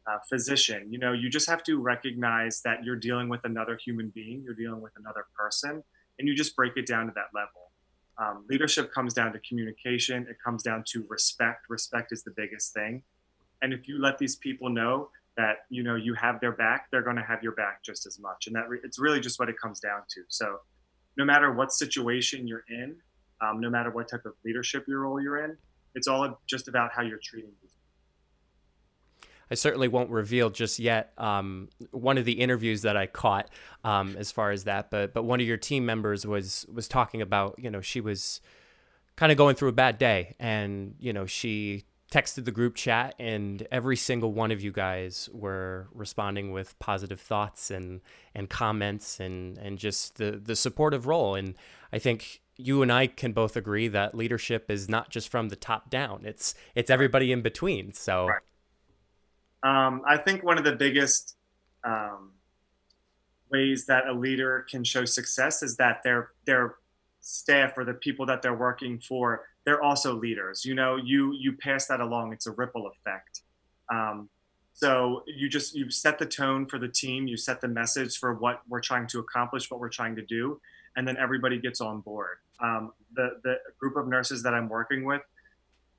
uh, 0.05 0.17
physician. 0.29 0.91
You 0.91 0.99
know, 0.99 1.13
you 1.13 1.29
just 1.29 1.49
have 1.49 1.63
to 1.63 1.79
recognize 1.79 2.61
that 2.61 2.83
you're 2.83 2.95
dealing 2.95 3.29
with 3.29 3.41
another 3.43 3.77
human 3.83 4.09
being. 4.09 4.41
You're 4.43 4.55
dealing 4.55 4.81
with 4.81 4.93
another 4.97 5.25
person, 5.37 5.83
and 6.19 6.27
you 6.27 6.35
just 6.35 6.55
break 6.55 6.73
it 6.77 6.85
down 6.85 7.07
to 7.07 7.13
that 7.15 7.27
level. 7.33 7.66
Um, 8.19 8.45
leadership 8.49 8.91
comes 8.91 9.13
down 9.13 9.33
to 9.33 9.39
communication. 9.47 10.25
It 10.29 10.37
comes 10.43 10.63
down 10.63 10.83
to 10.87 11.05
respect. 11.07 11.65
Respect 11.69 12.11
is 12.11 12.23
the 12.23 12.31
biggest 12.35 12.73
thing. 12.73 13.03
And 13.61 13.73
if 13.73 13.87
you 13.87 13.99
let 13.99 14.17
these 14.17 14.35
people 14.35 14.69
know 14.69 15.09
that 15.35 15.57
you 15.69 15.83
know 15.83 15.95
you 15.95 16.15
have 16.15 16.39
their 16.39 16.51
back, 16.51 16.87
they're 16.91 17.03
going 17.03 17.15
to 17.15 17.23
have 17.23 17.43
your 17.43 17.53
back 17.53 17.83
just 17.83 18.07
as 18.07 18.19
much. 18.19 18.47
And 18.47 18.55
that 18.55 18.67
re- 18.69 18.79
it's 18.83 18.99
really 18.99 19.19
just 19.19 19.39
what 19.39 19.49
it 19.49 19.55
comes 19.61 19.79
down 19.79 20.01
to. 20.09 20.21
So, 20.29 20.57
no 21.15 21.25
matter 21.25 21.53
what 21.53 21.71
situation 21.71 22.47
you're 22.47 22.65
in, 22.69 22.95
um, 23.41 23.59
no 23.59 23.69
matter 23.69 23.91
what 23.91 24.09
type 24.09 24.25
of 24.25 24.33
leadership 24.43 24.85
your 24.87 25.01
role 25.01 25.21
you're 25.21 25.43
in, 25.43 25.57
it's 25.93 26.07
all 26.07 26.39
just 26.47 26.67
about 26.67 26.91
how 26.93 27.03
you're 27.03 27.19
treating 27.23 27.51
these. 27.61 27.76
I 29.49 29.55
certainly 29.55 29.87
won't 29.87 30.09
reveal 30.09 30.49
just 30.49 30.79
yet 30.79 31.13
um, 31.17 31.69
one 31.91 32.17
of 32.17 32.25
the 32.25 32.33
interviews 32.33 32.81
that 32.81 32.97
I 32.97 33.07
caught 33.07 33.49
um, 33.83 34.15
as 34.17 34.31
far 34.31 34.51
as 34.51 34.65
that, 34.65 34.91
but 34.91 35.13
but 35.13 35.23
one 35.23 35.39
of 35.39 35.47
your 35.47 35.57
team 35.57 35.85
members 35.85 36.25
was 36.25 36.65
was 36.73 36.87
talking 36.87 37.21
about 37.21 37.55
you 37.57 37.69
know 37.69 37.81
she 37.81 38.01
was 38.01 38.41
kind 39.15 39.31
of 39.31 39.37
going 39.37 39.55
through 39.55 39.69
a 39.69 39.73
bad 39.73 39.97
day, 39.97 40.35
and 40.39 40.95
you 40.99 41.13
know 41.13 41.25
she 41.25 41.85
texted 42.11 42.45
the 42.45 42.51
group 42.51 42.73
chat 42.73 43.13
and 43.19 43.67
every 43.69 43.97
single 43.97 44.31
one 44.31 44.49
of 44.49 44.61
you 44.61 44.71
guys 44.71 45.27
were 45.33 45.89
responding 45.93 46.53
with 46.53 46.79
positive 46.79 47.19
thoughts 47.19 47.69
and 47.69 47.99
and 48.33 48.49
comments 48.49 49.19
and 49.19 49.57
and 49.57 49.77
just 49.77 50.15
the 50.15 50.39
the 50.41 50.55
supportive 50.55 51.05
role 51.05 51.35
and 51.35 51.53
I 51.91 51.99
think 51.99 52.41
you 52.57 52.81
and 52.81 52.91
I 52.91 53.07
can 53.07 53.33
both 53.33 53.55
agree 53.55 53.87
that 53.87 54.15
leadership 54.15 54.69
is 54.69 54.89
not 54.89 55.09
just 55.09 55.29
from 55.29 55.49
the 55.49 55.55
top 55.55 55.89
down. 55.89 56.21
It's 56.25 56.55
it's 56.75 56.89
everybody 56.89 57.31
in 57.31 57.41
between. 57.41 57.93
So, 57.93 58.27
right. 58.27 58.41
Um, 59.63 60.01
I 60.07 60.17
think 60.17 60.43
one 60.43 60.57
of 60.57 60.63
the 60.63 60.75
biggest 60.75 61.35
um, 61.83 62.31
ways 63.51 63.85
that 63.85 64.07
a 64.07 64.13
leader 64.13 64.65
can 64.69 64.83
show 64.83 65.05
success 65.05 65.63
is 65.63 65.77
that 65.77 66.01
their 66.03 66.31
their 66.45 66.75
staff 67.21 67.77
or 67.77 67.83
the 67.83 67.93
people 67.93 68.25
that 68.25 68.41
they're 68.41 68.55
working 68.55 68.99
for 68.99 69.43
they're 69.67 69.83
also 69.83 70.15
leaders. 70.15 70.63
You 70.63 70.75
know, 70.75 70.95
you 70.95 71.33
you 71.33 71.51
pass 71.51 71.87
that 71.87 71.99
along. 71.99 72.31
It's 72.31 72.47
a 72.47 72.51
ripple 72.51 72.87
effect. 72.87 73.41
Um, 73.91 74.29
so 74.71 75.23
you 75.27 75.49
just 75.49 75.75
you 75.75 75.91
set 75.91 76.17
the 76.17 76.25
tone 76.25 76.67
for 76.67 76.79
the 76.79 76.87
team. 76.87 77.27
You 77.27 77.35
set 77.35 77.59
the 77.59 77.67
message 77.67 78.17
for 78.17 78.35
what 78.35 78.61
we're 78.69 78.79
trying 78.79 79.07
to 79.07 79.19
accomplish, 79.19 79.69
what 79.69 79.81
we're 79.81 79.89
trying 79.89 80.15
to 80.15 80.21
do, 80.21 80.61
and 80.95 81.05
then 81.05 81.17
everybody 81.17 81.59
gets 81.59 81.81
on 81.81 81.99
board. 81.99 82.37
Um, 82.63 82.93
the 83.13 83.41
the 83.43 83.57
group 83.77 83.97
of 83.97 84.07
nurses 84.07 84.41
that 84.43 84.53
I'm 84.53 84.69
working 84.69 85.03
with, 85.03 85.21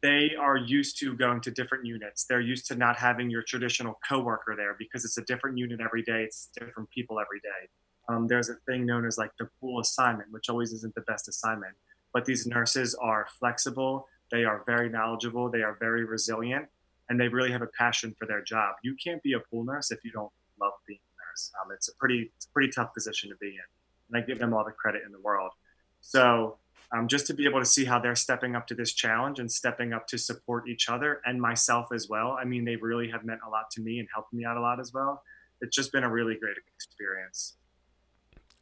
they 0.02 0.30
are 0.38 0.56
used 0.56 0.98
to 1.00 1.14
going 1.14 1.40
to 1.42 1.50
different 1.50 1.84
units. 1.86 2.24
They're 2.24 2.40
used 2.40 2.66
to 2.66 2.76
not 2.76 2.96
having 2.96 3.30
your 3.30 3.42
traditional 3.42 3.98
coworker 4.08 4.54
there 4.56 4.76
because 4.78 5.04
it's 5.04 5.18
a 5.18 5.22
different 5.22 5.58
unit 5.58 5.80
every 5.80 6.02
day. 6.02 6.22
It's 6.22 6.50
different 6.58 6.88
people 6.90 7.18
every 7.20 7.40
day. 7.40 7.68
Um, 8.08 8.26
there's 8.26 8.48
a 8.48 8.54
thing 8.66 8.86
known 8.86 9.04
as 9.06 9.18
like 9.18 9.32
the 9.38 9.48
pool 9.60 9.80
assignment, 9.80 10.30
which 10.30 10.48
always 10.48 10.72
isn't 10.72 10.94
the 10.94 11.02
best 11.02 11.28
assignment. 11.28 11.74
But 12.14 12.24
these 12.24 12.46
nurses 12.46 12.94
are 12.94 13.26
flexible. 13.38 14.06
They 14.30 14.44
are 14.44 14.62
very 14.66 14.88
knowledgeable. 14.88 15.50
They 15.50 15.62
are 15.62 15.76
very 15.78 16.04
resilient, 16.04 16.66
and 17.08 17.20
they 17.20 17.28
really 17.28 17.52
have 17.52 17.62
a 17.62 17.68
passion 17.78 18.14
for 18.18 18.26
their 18.26 18.42
job. 18.42 18.76
You 18.82 18.96
can't 19.02 19.22
be 19.22 19.34
a 19.34 19.40
pool 19.40 19.64
nurse 19.64 19.90
if 19.90 19.98
you 20.04 20.12
don't 20.12 20.32
love 20.60 20.72
being 20.86 21.00
a 21.00 21.14
nurse. 21.30 21.50
Um, 21.60 21.72
it's 21.74 21.88
a 21.88 21.94
pretty, 21.96 22.30
it's 22.36 22.46
a 22.46 22.50
pretty 22.50 22.70
tough 22.72 22.94
position 22.94 23.28
to 23.30 23.36
be 23.36 23.48
in 23.48 23.68
and 24.08 24.22
I 24.22 24.26
give 24.26 24.38
them 24.38 24.54
all 24.54 24.64
the 24.64 24.72
credit 24.72 25.02
in 25.04 25.12
the 25.12 25.20
world. 25.20 25.52
So 26.00 26.58
um, 26.96 27.08
just 27.08 27.26
to 27.26 27.34
be 27.34 27.44
able 27.44 27.58
to 27.60 27.66
see 27.66 27.84
how 27.84 27.98
they're 27.98 28.16
stepping 28.16 28.56
up 28.56 28.66
to 28.68 28.74
this 28.74 28.92
challenge 28.92 29.38
and 29.38 29.50
stepping 29.50 29.92
up 29.92 30.06
to 30.08 30.18
support 30.18 30.68
each 30.68 30.88
other 30.88 31.20
and 31.24 31.40
myself 31.40 31.88
as 31.92 32.08
well. 32.08 32.36
I 32.40 32.44
mean, 32.44 32.64
they 32.64 32.76
really 32.76 33.10
have 33.10 33.24
meant 33.24 33.40
a 33.46 33.50
lot 33.50 33.70
to 33.72 33.82
me 33.82 33.98
and 33.98 34.08
helped 34.12 34.32
me 34.32 34.44
out 34.44 34.56
a 34.56 34.60
lot 34.60 34.80
as 34.80 34.92
well. 34.92 35.22
It's 35.60 35.76
just 35.76 35.92
been 35.92 36.04
a 36.04 36.10
really 36.10 36.36
great 36.40 36.56
experience. 36.76 37.56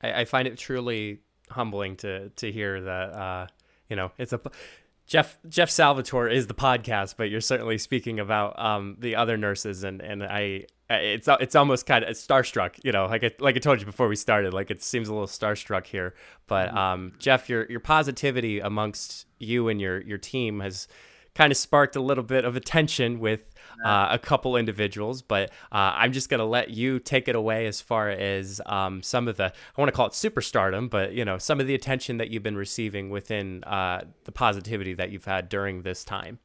I, 0.03 0.21
I 0.21 0.25
find 0.25 0.49
it 0.49 0.59
truly 0.59 1.21
humbling 1.51 1.97
to 1.97 2.31
to 2.31 2.51
hear 2.51 2.81
that. 2.81 3.13
Uh, 3.13 3.47
you 3.89 3.95
know, 3.95 4.11
it's 4.19 4.33
a 4.33 4.41
Jeff 5.07 5.39
Jeff 5.49 5.71
Salvatore 5.71 6.29
is 6.29 6.49
the 6.49 6.55
podcast, 6.55 7.15
but 7.17 7.31
you're 7.31 7.41
certainly 7.41 7.79
speaking 7.79 8.19
about 8.19 8.59
um, 8.59 8.97
the 8.99 9.15
other 9.15 9.37
nurses, 9.37 9.85
and 9.85 10.01
and 10.01 10.25
I 10.25 10.67
it's 10.91 11.29
it's 11.29 11.55
almost 11.55 11.87
kind 11.87 12.05
of 12.05 12.11
starstruck, 12.17 12.79
you 12.83 12.93
know, 12.93 13.07
like 13.07 13.25
I, 13.25 13.31
like 13.39 13.57
I 13.57 13.59
told 13.59 13.81
you 13.81 13.87
before 13.87 14.09
we 14.09 14.17
started, 14.17 14.53
like 14.53 14.71
it 14.71 14.83
seems 14.83 15.09
a 15.09 15.13
little 15.13 15.29
starstruck 15.29 15.87
here. 15.87 16.15
But 16.47 16.69
mm-hmm. 16.69 16.79
um, 16.79 17.13
Jeff, 17.19 17.49
your 17.49 17.67
your 17.71 17.81
positivity 17.81 18.61
amongst 18.61 19.27
you 19.39 19.69
and 19.69 19.81
your 19.81 20.01
your 20.03 20.19
team 20.19 20.61
has 20.61 20.89
kind 21.35 21.53
of 21.53 21.57
sparked 21.57 21.97
a 21.97 22.01
little 22.01 22.25
bit 22.25 22.45
of 22.45 22.57
attention 22.57 23.21
with 23.21 23.41
uh, 23.85 24.09
a 24.11 24.19
couple 24.19 24.57
individuals, 24.57 25.23
but 25.23 25.51
uh, 25.73 25.93
I'm 25.95 26.13
just 26.13 26.29
going 26.29 26.39
to 26.39 26.47
let 26.47 26.71
you 26.71 26.99
take 26.99 27.29
it 27.29 27.37
away 27.37 27.67
as 27.67 27.81
far 27.81 28.09
as 28.11 28.61
um, 28.67 29.03
some 29.03 29.29
of 29.29 29.37
the, 29.37 29.45
I 29.47 29.81
want 29.81 29.89
to 29.89 29.93
call 29.93 30.07
it 30.07 30.13
superstardom, 30.13 30.91
but 30.91 31.13
you 31.13 31.25
know, 31.25 31.39
some 31.39 31.61
of 31.61 31.67
the 31.67 31.75
attention 31.75 32.17
that 32.19 32.31
you've 32.31 32.43
been 32.43 32.57
receiving 32.57 33.11
within 33.11 33.65
uh, 33.65 34.03
the 34.25 34.33
positivity 34.33 34.95
that 34.95 35.11
you've 35.11 35.25
had 35.25 35.49
during 35.49 35.83
this 35.83 36.05
time. 36.05 36.39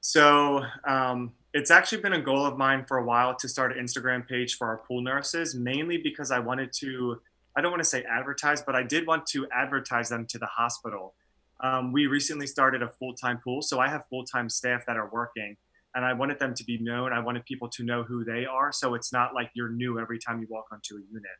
So 0.00 0.64
um, 0.88 1.32
it's 1.52 1.70
actually 1.70 2.00
been 2.02 2.14
a 2.14 2.22
goal 2.22 2.46
of 2.46 2.56
mine 2.56 2.84
for 2.86 2.98
a 2.98 3.04
while 3.04 3.34
to 3.36 3.48
start 3.48 3.76
an 3.76 3.84
Instagram 3.84 4.26
page 4.26 4.56
for 4.56 4.66
our 4.66 4.78
pool 4.78 5.02
nurses, 5.02 5.54
mainly 5.54 5.98
because 5.98 6.30
I 6.30 6.38
wanted 6.38 6.72
to, 6.74 7.20
I 7.56 7.60
don't 7.60 7.70
want 7.70 7.82
to 7.82 7.88
say 7.88 8.04
advertise, 8.04 8.62
but 8.62 8.74
I 8.74 8.82
did 8.82 9.06
want 9.06 9.26
to 9.28 9.46
advertise 9.52 10.08
them 10.08 10.26
to 10.26 10.38
the 10.38 10.46
hospital 10.46 11.14
um, 11.62 11.92
we 11.92 12.06
recently 12.06 12.46
started 12.46 12.82
a 12.82 12.88
full-time 12.98 13.38
pool 13.42 13.62
so 13.62 13.80
i 13.80 13.88
have 13.88 14.02
full-time 14.08 14.48
staff 14.48 14.82
that 14.86 14.96
are 14.96 15.10
working 15.12 15.56
and 15.94 16.04
i 16.04 16.12
wanted 16.12 16.38
them 16.38 16.54
to 16.54 16.64
be 16.64 16.78
known. 16.78 17.12
I 17.12 17.20
wanted 17.20 17.44
people 17.44 17.68
to 17.70 17.84
know 17.84 18.02
who 18.02 18.24
they 18.24 18.46
are 18.46 18.72
so 18.72 18.94
it's 18.94 19.12
not 19.12 19.34
like 19.34 19.50
you're 19.54 19.70
new 19.70 19.98
every 19.98 20.18
time 20.18 20.40
you 20.40 20.46
walk 20.48 20.66
onto 20.72 20.96
a 20.96 21.00
unit. 21.12 21.38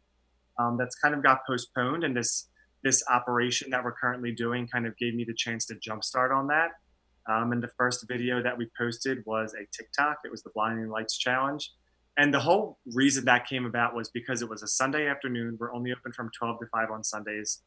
Um, 0.58 0.76
that's 0.76 0.96
kind 0.96 1.14
of 1.14 1.22
got 1.22 1.46
postponed 1.46 2.04
and 2.04 2.16
this 2.16 2.48
this 2.82 3.02
operation 3.10 3.70
that 3.70 3.84
we're 3.84 3.92
currently 3.92 4.32
doing 4.32 4.66
kind 4.66 4.86
of 4.86 4.96
gave 4.96 5.14
me 5.14 5.24
the 5.24 5.34
chance 5.34 5.66
to 5.66 5.74
jumpstart 5.74 6.34
on 6.34 6.46
that. 6.48 6.70
Um, 7.30 7.52
and 7.52 7.62
the 7.62 7.70
first 7.76 8.06
video 8.08 8.42
that 8.42 8.56
we 8.56 8.68
posted 8.76 9.18
was 9.26 9.54
a 9.54 9.66
tiktok. 9.76 10.18
It 10.24 10.30
was 10.30 10.42
the 10.42 10.50
blinding 10.54 10.88
lights 10.88 11.18
challenge. 11.18 11.70
And 12.16 12.32
the 12.34 12.40
whole 12.40 12.78
reason 12.94 13.24
that 13.26 13.46
came 13.46 13.66
about 13.66 13.94
was 13.94 14.10
because 14.10 14.42
it 14.42 14.48
was 14.48 14.62
a 14.62 14.66
sunday 14.66 15.06
afternoon. 15.06 15.56
We're 15.60 15.72
only 15.74 15.92
open 15.92 16.12
from 16.12 16.30
12 16.36 16.60
to 16.60 16.66
5 16.72 16.90
on 16.90 17.04
sundays 17.04 17.62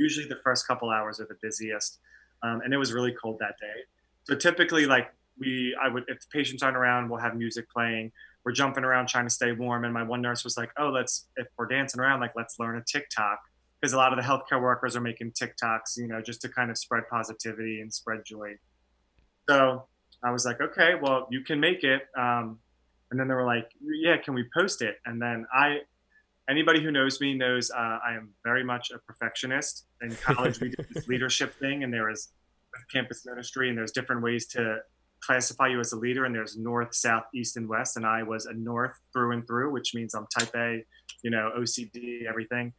usually 0.00 0.26
the 0.26 0.40
first 0.42 0.66
couple 0.66 0.90
hours 0.90 1.20
are 1.20 1.26
the 1.26 1.36
busiest. 1.42 1.98
Um, 2.42 2.62
and 2.64 2.72
it 2.72 2.78
was 2.78 2.92
really 2.92 3.12
cold 3.12 3.36
that 3.40 3.56
day. 3.60 3.80
So 4.24 4.34
typically, 4.34 4.86
like 4.86 5.12
we, 5.38 5.76
I 5.80 5.88
would, 5.88 6.04
if 6.08 6.18
patients 6.30 6.62
aren't 6.62 6.76
around, 6.76 7.10
we'll 7.10 7.20
have 7.20 7.36
music 7.36 7.70
playing. 7.70 8.12
We're 8.44 8.52
jumping 8.52 8.84
around 8.84 9.08
trying 9.08 9.26
to 9.26 9.30
stay 9.30 9.52
warm. 9.52 9.84
And 9.84 9.92
my 9.92 10.02
one 10.02 10.22
nurse 10.22 10.44
was 10.44 10.56
like, 10.56 10.70
"Oh, 10.78 10.88
let's 10.88 11.26
if 11.36 11.46
we're 11.58 11.66
dancing 11.66 12.00
around, 12.00 12.20
like 12.20 12.32
let's 12.34 12.58
learn 12.58 12.78
a 12.78 12.82
TikTok." 12.82 13.38
Because 13.78 13.92
a 13.92 13.96
lot 13.96 14.12
of 14.12 14.18
the 14.18 14.24
healthcare 14.24 14.60
workers 14.60 14.96
are 14.96 15.00
making 15.00 15.32
TikToks, 15.32 15.96
you 15.96 16.06
know, 16.06 16.20
just 16.20 16.40
to 16.42 16.48
kind 16.48 16.70
of 16.70 16.78
spread 16.78 17.04
positivity 17.10 17.80
and 17.80 17.92
spread 17.92 18.24
joy. 18.26 18.56
So 19.48 19.84
I 20.22 20.30
was 20.30 20.44
like, 20.44 20.60
okay, 20.60 20.92
well, 21.00 21.26
you 21.30 21.42
can 21.42 21.60
make 21.60 21.82
it. 21.82 22.02
Um, 22.16 22.58
and 23.10 23.18
then 23.18 23.26
they 23.26 23.34
were 23.34 23.46
like, 23.46 23.70
yeah, 23.80 24.16
can 24.18 24.34
we 24.34 24.44
post 24.54 24.82
it? 24.82 24.98
And 25.06 25.20
then 25.20 25.46
I, 25.52 25.78
anybody 26.48 26.82
who 26.82 26.90
knows 26.90 27.20
me 27.20 27.34
knows 27.34 27.70
uh, 27.70 27.98
I 28.06 28.14
am 28.16 28.30
very 28.44 28.64
much 28.64 28.90
a 28.90 28.98
perfectionist. 28.98 29.86
In 30.02 30.14
college, 30.16 30.60
we 30.60 30.70
did 30.70 30.86
this 30.92 31.08
leadership 31.08 31.54
thing, 31.58 31.84
and 31.84 31.92
there 31.92 32.08
was 32.08 32.32
campus 32.92 33.24
ministry, 33.26 33.68
and 33.68 33.76
there's 33.78 33.92
different 33.92 34.22
ways 34.22 34.46
to 34.48 34.78
classify 35.20 35.68
you 35.68 35.80
as 35.80 35.92
a 35.92 35.96
leader. 35.96 36.24
And 36.24 36.34
there's 36.34 36.56
north, 36.56 36.94
south, 36.94 37.24
east, 37.34 37.56
and 37.56 37.68
west. 37.68 37.96
And 37.96 38.06
I 38.06 38.22
was 38.22 38.46
a 38.46 38.54
north 38.54 38.98
through 39.12 39.32
and 39.32 39.46
through, 39.46 39.72
which 39.72 39.94
means 39.94 40.14
I'm 40.14 40.26
type 40.38 40.54
A, 40.56 40.84
you 41.22 41.30
know, 41.30 41.52
OCD, 41.58 42.26
everything. 42.28 42.72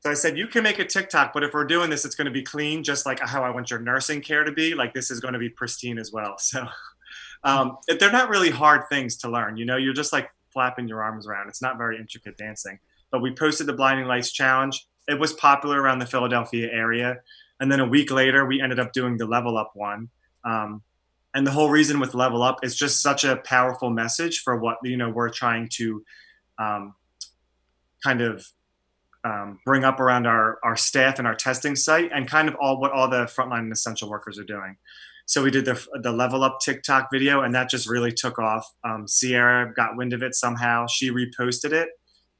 So 0.00 0.10
I 0.10 0.14
said, 0.14 0.38
you 0.38 0.46
can 0.46 0.62
make 0.62 0.78
a 0.78 0.84
TikTok, 0.84 1.34
but 1.34 1.42
if 1.44 1.52
we're 1.52 1.66
doing 1.66 1.90
this, 1.90 2.06
it's 2.06 2.14
going 2.14 2.26
to 2.26 2.30
be 2.30 2.42
clean, 2.42 2.82
just 2.82 3.04
like 3.04 3.20
how 3.20 3.42
I 3.42 3.50
want 3.50 3.70
your 3.70 3.80
nursing 3.80 4.22
care 4.22 4.44
to 4.44 4.52
be. 4.52 4.74
Like 4.74 4.94
this 4.94 5.10
is 5.10 5.20
going 5.20 5.34
to 5.34 5.38
be 5.38 5.50
pristine 5.50 5.98
as 5.98 6.10
well. 6.12 6.36
So 6.50 6.66
um, 7.42 7.78
they're 7.98 8.12
not 8.12 8.28
really 8.28 8.50
hard 8.50 8.82
things 8.90 9.16
to 9.18 9.30
learn. 9.30 9.56
You 9.56 9.64
know, 9.64 9.78
you're 9.78 9.94
just 9.94 10.12
like 10.12 10.28
flapping 10.52 10.86
your 10.86 11.02
arms 11.02 11.26
around. 11.26 11.48
It's 11.48 11.62
not 11.62 11.78
very 11.78 11.98
intricate 11.98 12.36
dancing 12.36 12.78
but 13.10 13.20
we 13.20 13.34
posted 13.34 13.66
the 13.66 13.72
Blinding 13.72 14.06
Lights 14.06 14.32
Challenge. 14.32 14.86
It 15.08 15.18
was 15.18 15.32
popular 15.32 15.80
around 15.80 15.98
the 15.98 16.06
Philadelphia 16.06 16.68
area. 16.72 17.18
And 17.60 17.70
then 17.70 17.80
a 17.80 17.86
week 17.86 18.10
later, 18.10 18.46
we 18.46 18.60
ended 18.60 18.80
up 18.80 18.92
doing 18.92 19.16
the 19.16 19.26
Level 19.26 19.58
Up 19.58 19.72
one. 19.74 20.08
Um, 20.44 20.82
and 21.34 21.46
the 21.46 21.50
whole 21.50 21.70
reason 21.70 22.00
with 22.00 22.14
Level 22.14 22.42
Up 22.42 22.58
is 22.62 22.76
just 22.76 23.02
such 23.02 23.24
a 23.24 23.36
powerful 23.36 23.90
message 23.90 24.40
for 24.40 24.56
what 24.56 24.78
you 24.82 24.96
know 24.96 25.10
we're 25.10 25.30
trying 25.30 25.68
to 25.74 26.04
um, 26.58 26.94
kind 28.02 28.20
of 28.20 28.46
um, 29.22 29.60
bring 29.64 29.84
up 29.84 30.00
around 30.00 30.26
our 30.26 30.58
our 30.64 30.76
staff 30.76 31.18
and 31.18 31.28
our 31.28 31.34
testing 31.34 31.76
site, 31.76 32.10
and 32.12 32.26
kind 32.26 32.48
of 32.48 32.56
all 32.60 32.80
what 32.80 32.92
all 32.92 33.08
the 33.08 33.24
frontline 33.26 33.60
and 33.60 33.72
essential 33.72 34.10
workers 34.10 34.38
are 34.38 34.44
doing. 34.44 34.76
So 35.26 35.44
we 35.44 35.52
did 35.52 35.64
the 35.64 35.80
the 36.02 36.10
Level 36.10 36.42
Up 36.42 36.58
TikTok 36.60 37.08
video, 37.12 37.42
and 37.42 37.54
that 37.54 37.70
just 37.70 37.88
really 37.88 38.12
took 38.12 38.38
off. 38.38 38.66
Um, 38.82 39.06
Ciara 39.06 39.72
got 39.72 39.96
wind 39.96 40.12
of 40.12 40.22
it 40.22 40.34
somehow. 40.34 40.86
She 40.88 41.10
reposted 41.10 41.72
it, 41.72 41.90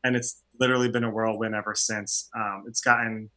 and 0.02 0.16
it's 0.16 0.42
literally 0.60 0.88
been 0.88 1.04
a 1.04 1.10
whirlwind 1.10 1.54
ever 1.54 1.74
since. 1.74 2.28
Um, 2.36 2.64
it's 2.68 2.80
gotten 2.80 3.30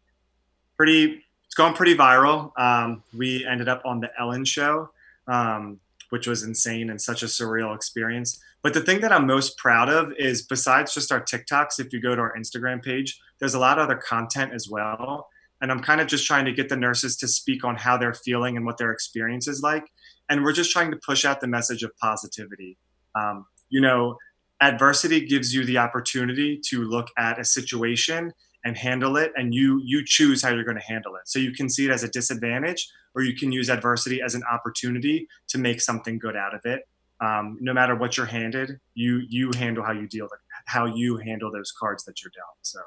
pretty, 0.77 1.23
it's 1.45 1.55
gone 1.55 1.73
pretty 1.73 1.95
viral. 1.95 2.51
Um, 2.59 3.03
we 3.17 3.45
ended 3.45 3.69
up 3.69 3.81
on 3.85 4.01
the 4.01 4.09
Ellen 4.19 4.45
show, 4.45 4.89
um, 5.27 5.79
which 6.09 6.27
was 6.27 6.43
insane 6.43 6.89
and 6.89 7.01
such 7.01 7.23
a 7.23 7.27
surreal 7.27 7.75
experience. 7.75 8.41
But 8.61 8.73
the 8.73 8.81
thing 8.81 9.01
that 9.01 9.11
I'm 9.11 9.27
most 9.27 9.57
proud 9.57 9.89
of 9.89 10.13
is 10.17 10.43
besides 10.43 10.93
just 10.93 11.11
our 11.11 11.21
TikToks, 11.21 11.79
if 11.79 11.91
you 11.91 12.01
go 12.01 12.15
to 12.15 12.21
our 12.21 12.37
Instagram 12.37 12.83
page, 12.83 13.19
there's 13.39 13.55
a 13.55 13.59
lot 13.59 13.77
of 13.77 13.85
other 13.85 13.97
content 13.97 14.53
as 14.53 14.69
well. 14.69 15.27
And 15.61 15.71
I'm 15.71 15.79
kind 15.79 16.01
of 16.01 16.07
just 16.07 16.25
trying 16.25 16.45
to 16.45 16.51
get 16.51 16.69
the 16.69 16.75
nurses 16.75 17.15
to 17.17 17.27
speak 17.27 17.63
on 17.63 17.75
how 17.75 17.97
they're 17.97 18.13
feeling 18.13 18.57
and 18.57 18.65
what 18.65 18.77
their 18.77 18.91
experience 18.91 19.47
is 19.47 19.61
like. 19.61 19.85
And 20.29 20.43
we're 20.43 20.53
just 20.53 20.71
trying 20.71 20.91
to 20.91 20.97
push 20.97 21.25
out 21.25 21.41
the 21.41 21.47
message 21.47 21.83
of 21.83 21.91
positivity. 21.97 22.77
Um, 23.15 23.45
you 23.69 23.81
know, 23.81 24.17
adversity 24.67 25.25
gives 25.25 25.53
you 25.53 25.65
the 25.65 25.77
opportunity 25.77 26.59
to 26.69 26.83
look 26.83 27.07
at 27.17 27.39
a 27.39 27.45
situation 27.45 28.31
and 28.65 28.77
handle 28.77 29.17
it 29.17 29.31
and 29.35 29.53
you 29.53 29.81
you 29.83 30.03
choose 30.05 30.41
how 30.41 30.49
you're 30.49 30.63
going 30.63 30.77
to 30.77 30.83
handle 30.83 31.15
it 31.15 31.23
so 31.25 31.37
you 31.37 31.51
can 31.51 31.69
see 31.69 31.85
it 31.85 31.91
as 31.91 32.03
a 32.03 32.07
disadvantage 32.09 32.87
or 33.15 33.21
you 33.21 33.35
can 33.35 33.51
use 33.51 33.69
adversity 33.69 34.21
as 34.21 34.35
an 34.35 34.43
opportunity 34.51 35.27
to 35.47 35.57
make 35.57 35.81
something 35.81 36.17
good 36.17 36.35
out 36.35 36.55
of 36.55 36.61
it 36.65 36.83
um, 37.23 37.57
no 37.61 37.73
matter 37.73 37.95
what 37.95 38.17
you're 38.17 38.25
handed, 38.25 38.79
you 38.95 39.21
you 39.29 39.51
handle 39.55 39.83
how 39.83 39.93
you 39.93 40.07
deal 40.07 40.25
with 40.25 40.39
how 40.65 40.85
you 40.85 41.17
handle 41.17 41.51
those 41.51 41.71
cards 41.71 42.03
that 42.05 42.21
you're 42.21 42.31
dealt. 42.31 42.57
So. 42.61 42.79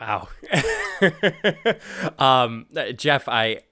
Wow. 0.00 0.28
um, 2.18 2.66
Jeff, 2.96 3.28
I 3.28 3.62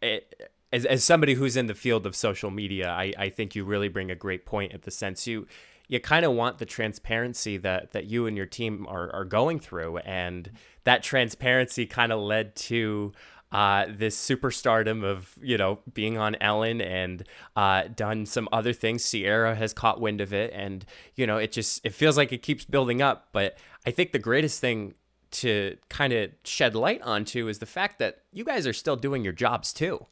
as 0.73 0.85
as 0.85 1.05
somebody 1.05 1.35
who's 1.35 1.57
in 1.57 1.67
the 1.67 1.75
field 1.75 2.07
of 2.07 2.17
social 2.17 2.50
media, 2.50 2.91
I, 2.91 3.12
I 3.19 3.29
think 3.29 3.55
you 3.55 3.64
really 3.64 3.88
bring 3.88 4.11
a 4.11 4.17
great 4.17 4.47
point 4.47 4.73
at 4.73 4.83
the 4.83 4.91
sense 4.91 5.26
you 5.26 5.47
you 5.89 6.01
kind 6.01 6.25
of 6.25 6.33
want 6.33 6.59
the 6.59 6.67
transparency 6.67 7.57
that 7.59 7.93
that 7.93 8.07
you 8.07 8.27
and 8.27 8.37
your 8.37 8.47
team 8.47 8.87
are, 8.89 9.12
are 9.15 9.25
going 9.25 9.61
through 9.61 9.99
and 9.99 10.51
that 10.85 11.03
transparency 11.03 11.87
kind 11.87 12.12
of 12.12 12.21
led 12.21 12.55
to 12.57 13.12
uh, 13.53 13.85
this 13.89 14.17
superstardom 14.17 15.05
of 15.05 15.39
you 15.43 15.59
know 15.59 15.79
being 15.93 16.17
on 16.17 16.35
Ellen 16.41 16.81
and 16.81 17.23
uh, 17.55 17.85
done 17.95 18.25
some 18.25 18.49
other 18.51 18.73
things. 18.73 19.09
Ciara 19.09 19.55
has 19.55 19.75
caught 19.75 20.01
wind 20.01 20.21
of 20.23 20.33
it, 20.33 20.53
and 20.55 20.85
you 21.15 21.27
know 21.27 21.37
it 21.37 21.53
just 21.53 21.85
it 21.85 21.93
feels 21.93 22.17
like 22.17 22.33
it 22.33 22.43
keeps 22.43 22.65
building 22.65 23.03
up. 23.03 23.29
But 23.33 23.59
I 23.87 23.91
think 23.91 24.12
the 24.12 24.19
greatest 24.19 24.61
thing 24.61 24.95
to 25.33 25.77
kind 25.89 26.12
of 26.12 26.31
shed 26.45 26.75
light 26.75 27.03
onto 27.03 27.49
is 27.49 27.59
the 27.59 27.67
fact 27.67 27.99
that 27.99 28.23
you 28.33 28.45
guys 28.45 28.67
are 28.67 28.73
still 28.73 28.97
doing 28.97 29.23
your 29.23 29.33
jobs 29.33 29.73
too. 29.73 30.07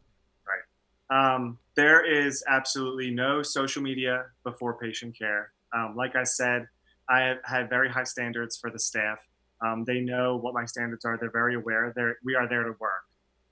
Right. 0.46 1.34
Um, 1.34 1.58
there 1.76 2.04
is 2.04 2.44
absolutely 2.46 3.10
no 3.10 3.42
social 3.42 3.82
media 3.82 4.26
before 4.44 4.78
patient 4.78 5.16
care. 5.18 5.52
Um, 5.74 5.94
like 5.96 6.16
I 6.16 6.24
said, 6.24 6.66
I 7.08 7.36
have 7.44 7.68
very 7.68 7.88
high 7.90 8.04
standards 8.04 8.58
for 8.58 8.70
the 8.70 8.78
staff. 8.78 9.18
Um, 9.64 9.84
they 9.84 10.00
know 10.00 10.36
what 10.36 10.54
my 10.54 10.64
standards 10.64 11.04
are. 11.04 11.18
They're 11.18 11.30
very 11.30 11.54
aware. 11.54 11.92
They're, 11.94 12.16
we 12.24 12.34
are 12.34 12.48
there 12.48 12.62
to 12.62 12.74
work. 12.78 13.04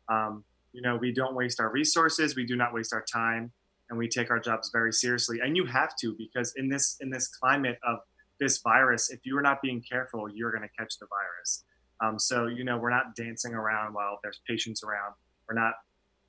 Um, 0.08 0.44
you 0.72 0.82
know, 0.82 0.96
we 0.96 1.12
don't 1.12 1.34
waste 1.34 1.60
our 1.60 1.70
resources. 1.70 2.36
We 2.36 2.46
do 2.46 2.56
not 2.56 2.72
waste 2.72 2.92
our 2.92 3.04
time, 3.12 3.50
and 3.90 3.98
we 3.98 4.08
take 4.08 4.30
our 4.30 4.38
jobs 4.38 4.70
very 4.72 4.92
seriously. 4.92 5.40
And 5.42 5.56
you 5.56 5.66
have 5.66 5.96
to 6.00 6.14
because 6.16 6.54
in 6.56 6.68
this 6.68 6.96
in 7.00 7.10
this 7.10 7.28
climate 7.28 7.78
of 7.86 7.98
this 8.38 8.58
virus, 8.58 9.10
if 9.10 9.20
you 9.24 9.36
are 9.36 9.42
not 9.42 9.60
being 9.62 9.82
careful, 9.82 10.28
you're 10.28 10.50
going 10.50 10.62
to 10.62 10.74
catch 10.78 10.98
the 10.98 11.06
virus. 11.06 11.64
Um, 12.00 12.18
so 12.18 12.46
you 12.46 12.64
know, 12.64 12.78
we're 12.78 12.90
not 12.90 13.16
dancing 13.16 13.54
around 13.54 13.94
while 13.94 14.18
there's 14.22 14.40
patients 14.46 14.82
around. 14.84 15.14
We're 15.48 15.60
not 15.60 15.74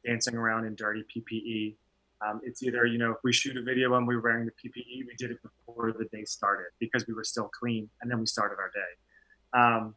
dancing 0.06 0.36
around 0.36 0.66
in 0.66 0.76
dirty 0.76 1.04
PPE. 1.16 1.76
Um, 2.26 2.42
it's 2.44 2.62
either 2.64 2.86
you 2.86 2.98
know 2.98 3.12
if 3.12 3.18
we 3.24 3.32
shoot 3.32 3.56
a 3.56 3.62
video 3.62 3.96
and 3.96 4.08
we 4.08 4.16
are 4.16 4.22
wearing 4.22 4.46
the 4.46 4.52
PPE, 4.52 5.06
we 5.08 5.16
did 5.18 5.32
it 5.32 5.38
before 5.42 5.94
the 5.98 6.06
day 6.06 6.26
started 6.26 6.68
because 6.80 7.08
we 7.08 7.14
were 7.14 7.24
still 7.24 7.50
clean, 7.60 7.90
and 8.02 8.12
then 8.12 8.20
we 8.20 8.26
started 8.26 8.58
our 8.60 8.72
day. 8.74 9.58
Um, 9.60 9.96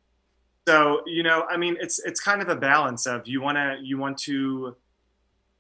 so 0.67 1.03
you 1.07 1.23
know, 1.23 1.45
I 1.51 1.57
mean, 1.57 1.77
it's 1.81 1.99
it's 2.01 2.21
kind 2.21 2.41
of 2.41 2.49
a 2.49 2.57
balance 2.57 3.07
of 3.07 3.27
you 3.27 3.41
want 3.41 3.57
to 3.57 3.77
you 3.83 3.99
want 3.99 4.19
to 4.19 4.77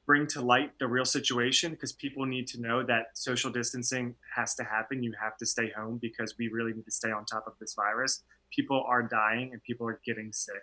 bring 0.06 0.26
to 0.26 0.40
light 0.40 0.72
the 0.78 0.86
real 0.86 1.04
situation 1.04 1.72
because 1.72 1.92
people 1.92 2.26
need 2.26 2.46
to 2.46 2.60
know 2.60 2.82
that 2.82 3.06
social 3.14 3.50
distancing 3.50 4.14
has 4.34 4.54
to 4.54 4.64
happen. 4.64 5.02
You 5.02 5.12
have 5.20 5.36
to 5.38 5.46
stay 5.46 5.70
home 5.76 5.98
because 6.00 6.34
we 6.38 6.48
really 6.48 6.72
need 6.72 6.84
to 6.84 6.90
stay 6.90 7.10
on 7.10 7.24
top 7.24 7.44
of 7.46 7.54
this 7.60 7.74
virus. 7.74 8.22
People 8.50 8.84
are 8.86 9.02
dying 9.02 9.50
and 9.52 9.62
people 9.62 9.88
are 9.88 10.00
getting 10.04 10.32
sick, 10.32 10.62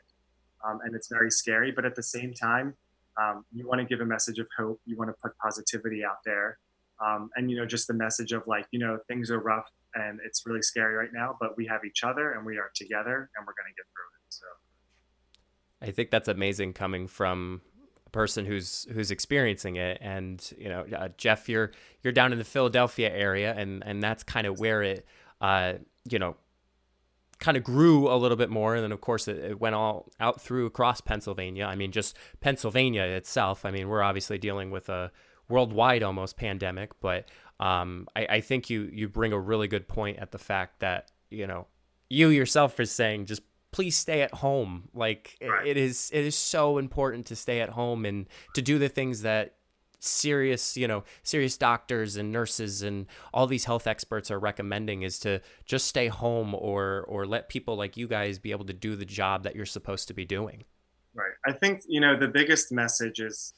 um, 0.66 0.80
and 0.84 0.96
it's 0.96 1.10
very 1.10 1.32
scary. 1.32 1.72
But 1.72 1.86
at 1.86 1.96
the 1.96 2.04
same 2.04 2.34
time, 2.34 2.76
um, 3.20 3.46
you 3.54 3.68
want 3.68 3.80
to 3.80 3.86
give 3.86 4.02
a 4.02 4.06
message 4.06 4.40
of 4.40 4.48
hope. 4.58 4.80
You 4.86 4.98
want 4.98 5.10
to 5.10 5.16
put 5.22 5.38
positivity 5.38 6.04
out 6.04 6.18
there, 6.26 6.58
um, 7.06 7.30
and 7.36 7.50
you 7.50 7.58
know, 7.58 7.66
just 7.66 7.88
the 7.88 7.94
message 7.94 8.32
of 8.34 8.44
like, 8.48 8.66
you 8.72 8.80
know, 8.80 9.00
things 9.08 9.32
are 9.32 9.40
rough 9.40 9.70
and 9.96 10.20
it's 10.26 10.44
really 10.46 10.62
scary 10.62 10.96
right 10.96 11.10
now, 11.14 11.36
but 11.40 11.58
we 11.58 11.66
have 11.66 11.82
each 11.86 12.04
other 12.04 12.32
and 12.34 12.46
we 12.46 12.58
are 12.58 12.72
together 12.76 13.30
and 13.36 13.48
we're 13.48 13.54
going 13.54 13.68
to 13.68 13.76
get 13.76 13.86
through 13.94 14.10
it. 14.16 14.30
So 14.30 14.46
I 15.82 15.92
think 15.92 16.12
that's 16.12 16.28
amazing 16.28 16.74
coming 16.74 17.08
from 17.08 17.62
a 18.06 18.10
person 18.10 18.46
who's 18.46 18.86
who's 18.92 19.12
experiencing 19.12 19.78
it 19.78 19.98
and 20.02 20.52
you 20.58 20.68
know 20.68 20.86
uh, 20.96 21.10
Jeff 21.18 21.48
you're 21.48 21.72
you're 22.04 22.14
down 22.14 22.32
in 22.32 22.38
the 22.38 22.44
Philadelphia 22.44 23.10
area 23.10 23.54
and 23.56 23.84
and 23.86 24.02
that's 24.02 24.24
kind 24.24 24.48
of 24.48 24.60
where 24.60 24.82
it 24.82 25.06
uh 25.42 25.74
you 26.10 26.20
know 26.20 26.36
kind 27.40 27.56
of 27.58 27.64
grew 27.64 28.12
a 28.12 28.16
little 28.16 28.38
bit 28.38 28.50
more 28.50 28.76
and 28.76 28.84
then 28.84 28.92
of 28.92 29.02
course 29.02 29.28
it, 29.28 29.38
it, 29.38 29.60
went 29.60 29.76
all 29.76 30.12
out 30.20 30.42
through 30.42 30.66
across 30.66 31.02
Pennsylvania. 31.02 31.66
I 31.66 31.76
mean 31.76 31.92
just 31.92 32.18
Pennsylvania 32.42 33.04
itself. 33.04 33.66
I 33.66 33.72
mean 33.72 33.88
we're 33.88 34.04
obviously 34.04 34.38
dealing 34.38 34.72
with 34.72 34.90
a 34.90 35.12
worldwide 35.48 36.04
almost 36.04 36.38
pandemic, 36.38 36.92
but 37.02 37.30
um, 37.60 38.08
I, 38.16 38.28
I 38.30 38.42
think 38.42 38.70
you 38.70 38.90
you 38.94 39.10
bring 39.10 39.34
a 39.34 39.40
really 39.40 39.68
good 39.68 39.88
point 39.88 40.20
at 40.20 40.32
the 40.32 40.38
fact 40.38 40.80
that 40.80 41.12
you 41.30 41.48
know 41.48 41.68
you 42.10 42.30
yourself 42.30 42.80
is 42.80 42.92
saying 42.92 43.26
just 43.26 43.42
please 43.72 43.96
stay 43.96 44.22
at 44.22 44.34
home 44.36 44.90
like 44.94 45.38
right. 45.42 45.68
it 45.68 45.78
is 45.78 46.10
it 46.14 46.26
is 46.26 46.36
so 46.36 46.78
important 46.78 47.26
to 47.28 47.36
stay 47.36 47.62
at 47.62 47.70
home 47.70 48.06
and 48.06 48.28
to 48.56 48.62
do 48.62 48.80
the 48.80 48.90
things 48.90 49.22
that 49.22 49.56
serious 50.00 50.78
you 50.78 50.88
know 50.88 51.04
serious 51.24 51.58
doctors 51.58 52.16
and 52.16 52.32
nurses 52.32 52.82
and 52.82 53.06
all 53.34 53.48
these 53.48 53.66
health 53.66 53.86
experts 53.86 54.32
are 54.32 54.40
recommending 54.40 55.02
is 55.02 55.20
to 55.20 55.42
just 55.66 55.88
stay 55.88 56.08
home 56.08 56.56
or 56.56 57.06
or 57.08 57.26
let 57.26 57.50
people 57.50 57.76
like 57.76 57.98
you 57.98 58.08
guys 58.08 58.40
be 58.40 58.52
able 58.52 58.66
to 58.66 58.74
do 58.74 58.96
the 58.96 59.06
job 59.06 59.44
that 59.44 59.56
you're 59.56 59.66
supposed 59.66 60.08
to 60.08 60.14
be 60.14 60.26
doing. 60.26 60.64
Right. 61.14 61.34
I 61.46 61.52
think 61.52 61.82
you 61.88 62.00
know 62.00 62.18
the 62.18 62.28
biggest 62.28 62.72
message 62.72 63.20
is 63.20 63.54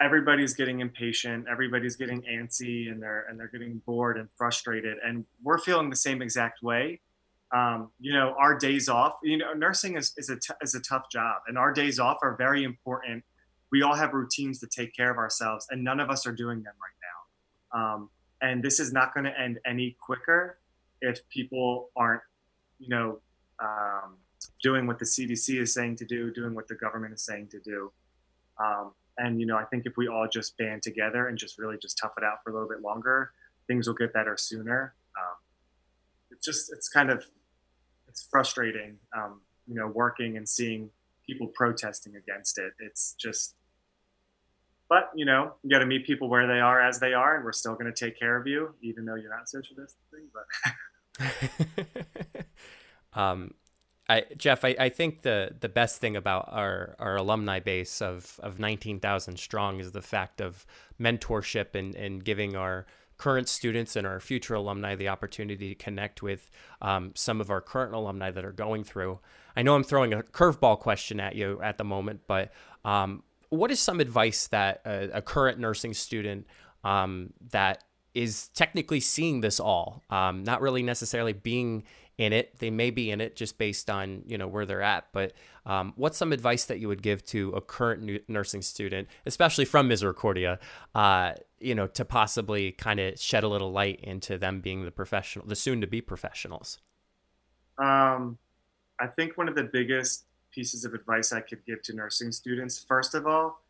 everybody's 0.00 0.54
getting 0.54 0.80
impatient 0.80 1.46
everybody's 1.50 1.96
getting 1.96 2.22
antsy 2.22 2.90
and 2.90 3.02
they're 3.02 3.26
and 3.28 3.38
they're 3.38 3.48
getting 3.48 3.80
bored 3.86 4.18
and 4.18 4.28
frustrated 4.36 4.98
and 5.04 5.24
we're 5.42 5.58
feeling 5.58 5.88
the 5.90 5.96
same 5.96 6.20
exact 6.22 6.62
way. 6.62 7.00
Um, 7.54 7.90
you 7.98 8.12
know 8.12 8.34
our 8.38 8.58
days 8.58 8.88
off 8.88 9.14
you 9.22 9.38
know 9.38 9.52
nursing 9.54 9.96
is, 9.96 10.12
is, 10.16 10.28
a 10.28 10.36
t- 10.36 10.54
is 10.62 10.74
a 10.74 10.80
tough 10.80 11.10
job 11.10 11.42
and 11.46 11.56
our 11.56 11.72
days 11.72 11.98
off 11.98 12.18
are 12.22 12.34
very 12.36 12.64
important 12.64 13.24
we 13.72 13.82
all 13.82 13.94
have 13.94 14.12
routines 14.12 14.58
to 14.60 14.66
take 14.66 14.94
care 14.94 15.10
of 15.10 15.16
ourselves 15.16 15.66
and 15.70 15.82
none 15.82 15.98
of 15.98 16.10
us 16.10 16.26
are 16.26 16.32
doing 16.32 16.62
them 16.62 16.74
right 16.80 16.98
now 17.02 17.80
um, 17.80 18.10
and 18.40 18.62
this 18.62 18.78
is 18.78 18.92
not 18.92 19.14
going 19.14 19.24
to 19.24 19.40
end 19.40 19.58
any 19.66 19.96
quicker 20.00 20.58
if 21.00 21.26
people 21.28 21.90
aren't 21.96 22.22
you 22.78 22.88
know 22.88 23.18
um, 23.60 24.16
doing 24.62 24.86
what 24.86 24.98
the 24.98 25.04
cdc 25.04 25.60
is 25.60 25.72
saying 25.72 25.96
to 25.96 26.04
do 26.04 26.32
doing 26.32 26.54
what 26.54 26.68
the 26.68 26.74
government 26.74 27.12
is 27.14 27.24
saying 27.24 27.48
to 27.48 27.58
do 27.60 27.90
um, 28.62 28.92
and 29.18 29.40
you 29.40 29.46
know, 29.46 29.56
I 29.56 29.64
think 29.64 29.86
if 29.86 29.96
we 29.96 30.08
all 30.08 30.28
just 30.28 30.56
band 30.56 30.82
together 30.82 31.28
and 31.28 31.36
just 31.36 31.58
really 31.58 31.76
just 31.80 31.98
tough 31.98 32.12
it 32.16 32.24
out 32.24 32.38
for 32.42 32.50
a 32.50 32.52
little 32.52 32.68
bit 32.68 32.80
longer, 32.80 33.32
things 33.66 33.86
will 33.86 33.94
get 33.94 34.12
better 34.12 34.36
sooner. 34.38 34.94
Um, 35.18 35.36
it's 36.30 36.44
just 36.44 36.72
it's 36.72 36.88
kind 36.88 37.10
of 37.10 37.24
it's 38.08 38.26
frustrating, 38.30 38.96
um, 39.16 39.40
you 39.66 39.74
know, 39.74 39.86
working 39.86 40.36
and 40.36 40.48
seeing 40.48 40.90
people 41.26 41.46
protesting 41.48 42.16
against 42.16 42.58
it. 42.58 42.72
It's 42.78 43.14
just, 43.18 43.54
but 44.92 45.10
you 45.14 45.24
know, 45.24 45.54
you 45.62 45.70
got 45.70 45.78
to 45.78 45.86
meet 45.86 46.04
people 46.04 46.28
where 46.28 46.46
they 46.46 46.60
are 46.60 46.78
as 46.86 47.00
they 47.00 47.14
are, 47.14 47.36
and 47.36 47.46
we're 47.46 47.52
still 47.52 47.72
going 47.72 47.90
to 47.90 47.98
take 47.98 48.18
care 48.18 48.36
of 48.36 48.46
you, 48.46 48.74
even 48.82 49.06
though 49.06 49.14
you're 49.14 49.34
not 49.34 49.48
social 49.48 49.74
distancing. 49.74 50.28
But 52.28 52.46
um, 53.18 53.54
I, 54.10 54.24
Jeff, 54.36 54.66
I, 54.66 54.76
I 54.78 54.90
think 54.90 55.22
the, 55.22 55.54
the 55.58 55.70
best 55.70 55.98
thing 55.98 56.14
about 56.14 56.50
our, 56.52 56.94
our 56.98 57.16
alumni 57.16 57.58
base 57.58 58.02
of, 58.02 58.38
of 58.42 58.58
19,000 58.58 59.38
strong 59.38 59.80
is 59.80 59.92
the 59.92 60.02
fact 60.02 60.42
of 60.42 60.66
mentorship 61.00 61.74
and, 61.74 61.94
and 61.94 62.22
giving 62.22 62.54
our 62.54 62.84
current 63.16 63.48
students 63.48 63.96
and 63.96 64.06
our 64.06 64.20
future 64.20 64.52
alumni 64.52 64.94
the 64.94 65.08
opportunity 65.08 65.70
to 65.70 65.74
connect 65.74 66.22
with 66.22 66.50
um, 66.82 67.12
some 67.14 67.40
of 67.40 67.48
our 67.48 67.62
current 67.62 67.94
alumni 67.94 68.30
that 68.30 68.44
are 68.44 68.52
going 68.52 68.84
through. 68.84 69.20
I 69.56 69.62
know 69.62 69.74
I'm 69.74 69.84
throwing 69.84 70.12
a 70.12 70.22
curveball 70.22 70.80
question 70.80 71.18
at 71.18 71.34
you 71.34 71.62
at 71.62 71.78
the 71.78 71.84
moment, 71.84 72.20
but 72.26 72.52
um, 72.84 73.22
what 73.52 73.70
is 73.70 73.80
some 73.80 74.00
advice 74.00 74.46
that 74.46 74.80
a, 74.86 75.18
a 75.18 75.22
current 75.22 75.58
nursing 75.58 75.92
student 75.92 76.46
um, 76.84 77.34
that 77.50 77.84
is 78.14 78.48
technically 78.48 78.98
seeing 78.98 79.42
this 79.42 79.60
all, 79.60 80.02
um, 80.08 80.42
not 80.42 80.62
really 80.62 80.82
necessarily 80.82 81.34
being 81.34 81.84
in 82.16 82.32
it. 82.32 82.58
They 82.60 82.70
may 82.70 82.90
be 82.90 83.10
in 83.10 83.20
it 83.20 83.36
just 83.36 83.58
based 83.58 83.90
on 83.90 84.22
you 84.26 84.38
know 84.38 84.48
where 84.48 84.64
they're 84.64 84.80
at. 84.80 85.08
But 85.12 85.34
um, 85.66 85.92
what's 85.96 86.16
some 86.16 86.32
advice 86.32 86.64
that 86.64 86.78
you 86.78 86.88
would 86.88 87.02
give 87.02 87.24
to 87.26 87.50
a 87.50 87.60
current 87.60 88.22
nursing 88.26 88.62
student, 88.62 89.06
especially 89.26 89.66
from 89.66 89.86
Misericordia, 89.86 90.58
uh, 90.94 91.34
you 91.60 91.74
know, 91.74 91.86
to 91.88 92.06
possibly 92.06 92.72
kind 92.72 93.00
of 93.00 93.20
shed 93.20 93.44
a 93.44 93.48
little 93.48 93.70
light 93.70 94.00
into 94.02 94.38
them 94.38 94.62
being 94.62 94.86
the 94.86 94.90
professional, 94.90 95.44
the 95.46 95.56
soon-to-be 95.56 96.00
professionals? 96.00 96.78
Um, 97.76 98.38
I 98.98 99.08
think 99.08 99.36
one 99.36 99.48
of 99.48 99.54
the 99.54 99.64
biggest 99.64 100.24
pieces 100.52 100.84
of 100.84 100.94
advice 100.94 101.32
I 101.32 101.40
could 101.40 101.64
give 101.66 101.82
to 101.82 101.94
nursing 101.94 102.32
students, 102.32 102.84
first 102.86 103.14
of 103.14 103.26
all, 103.26 103.62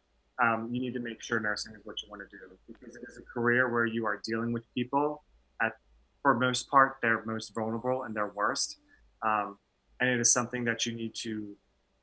um, 0.42 0.68
you 0.72 0.80
need 0.80 0.94
to 0.94 1.00
make 1.00 1.22
sure 1.22 1.40
nursing 1.40 1.74
is 1.74 1.80
what 1.84 2.02
you 2.02 2.10
want 2.10 2.22
to 2.22 2.36
do 2.36 2.56
because 2.66 2.96
it 2.96 3.02
is 3.08 3.18
a 3.18 3.22
career 3.22 3.70
where 3.70 3.86
you 3.86 4.06
are 4.06 4.20
dealing 4.24 4.52
with 4.52 4.64
people 4.74 5.22
at, 5.60 5.76
for 6.22 6.34
most 6.34 6.68
part, 6.70 6.96
they're 7.02 7.24
most 7.24 7.54
vulnerable 7.54 8.04
and 8.04 8.14
they're 8.14 8.32
worst. 8.34 8.78
Um, 9.22 9.58
and 10.00 10.10
it 10.10 10.18
is 10.20 10.32
something 10.32 10.64
that 10.64 10.84
you 10.84 10.92
need 10.92 11.14
to 11.16 11.54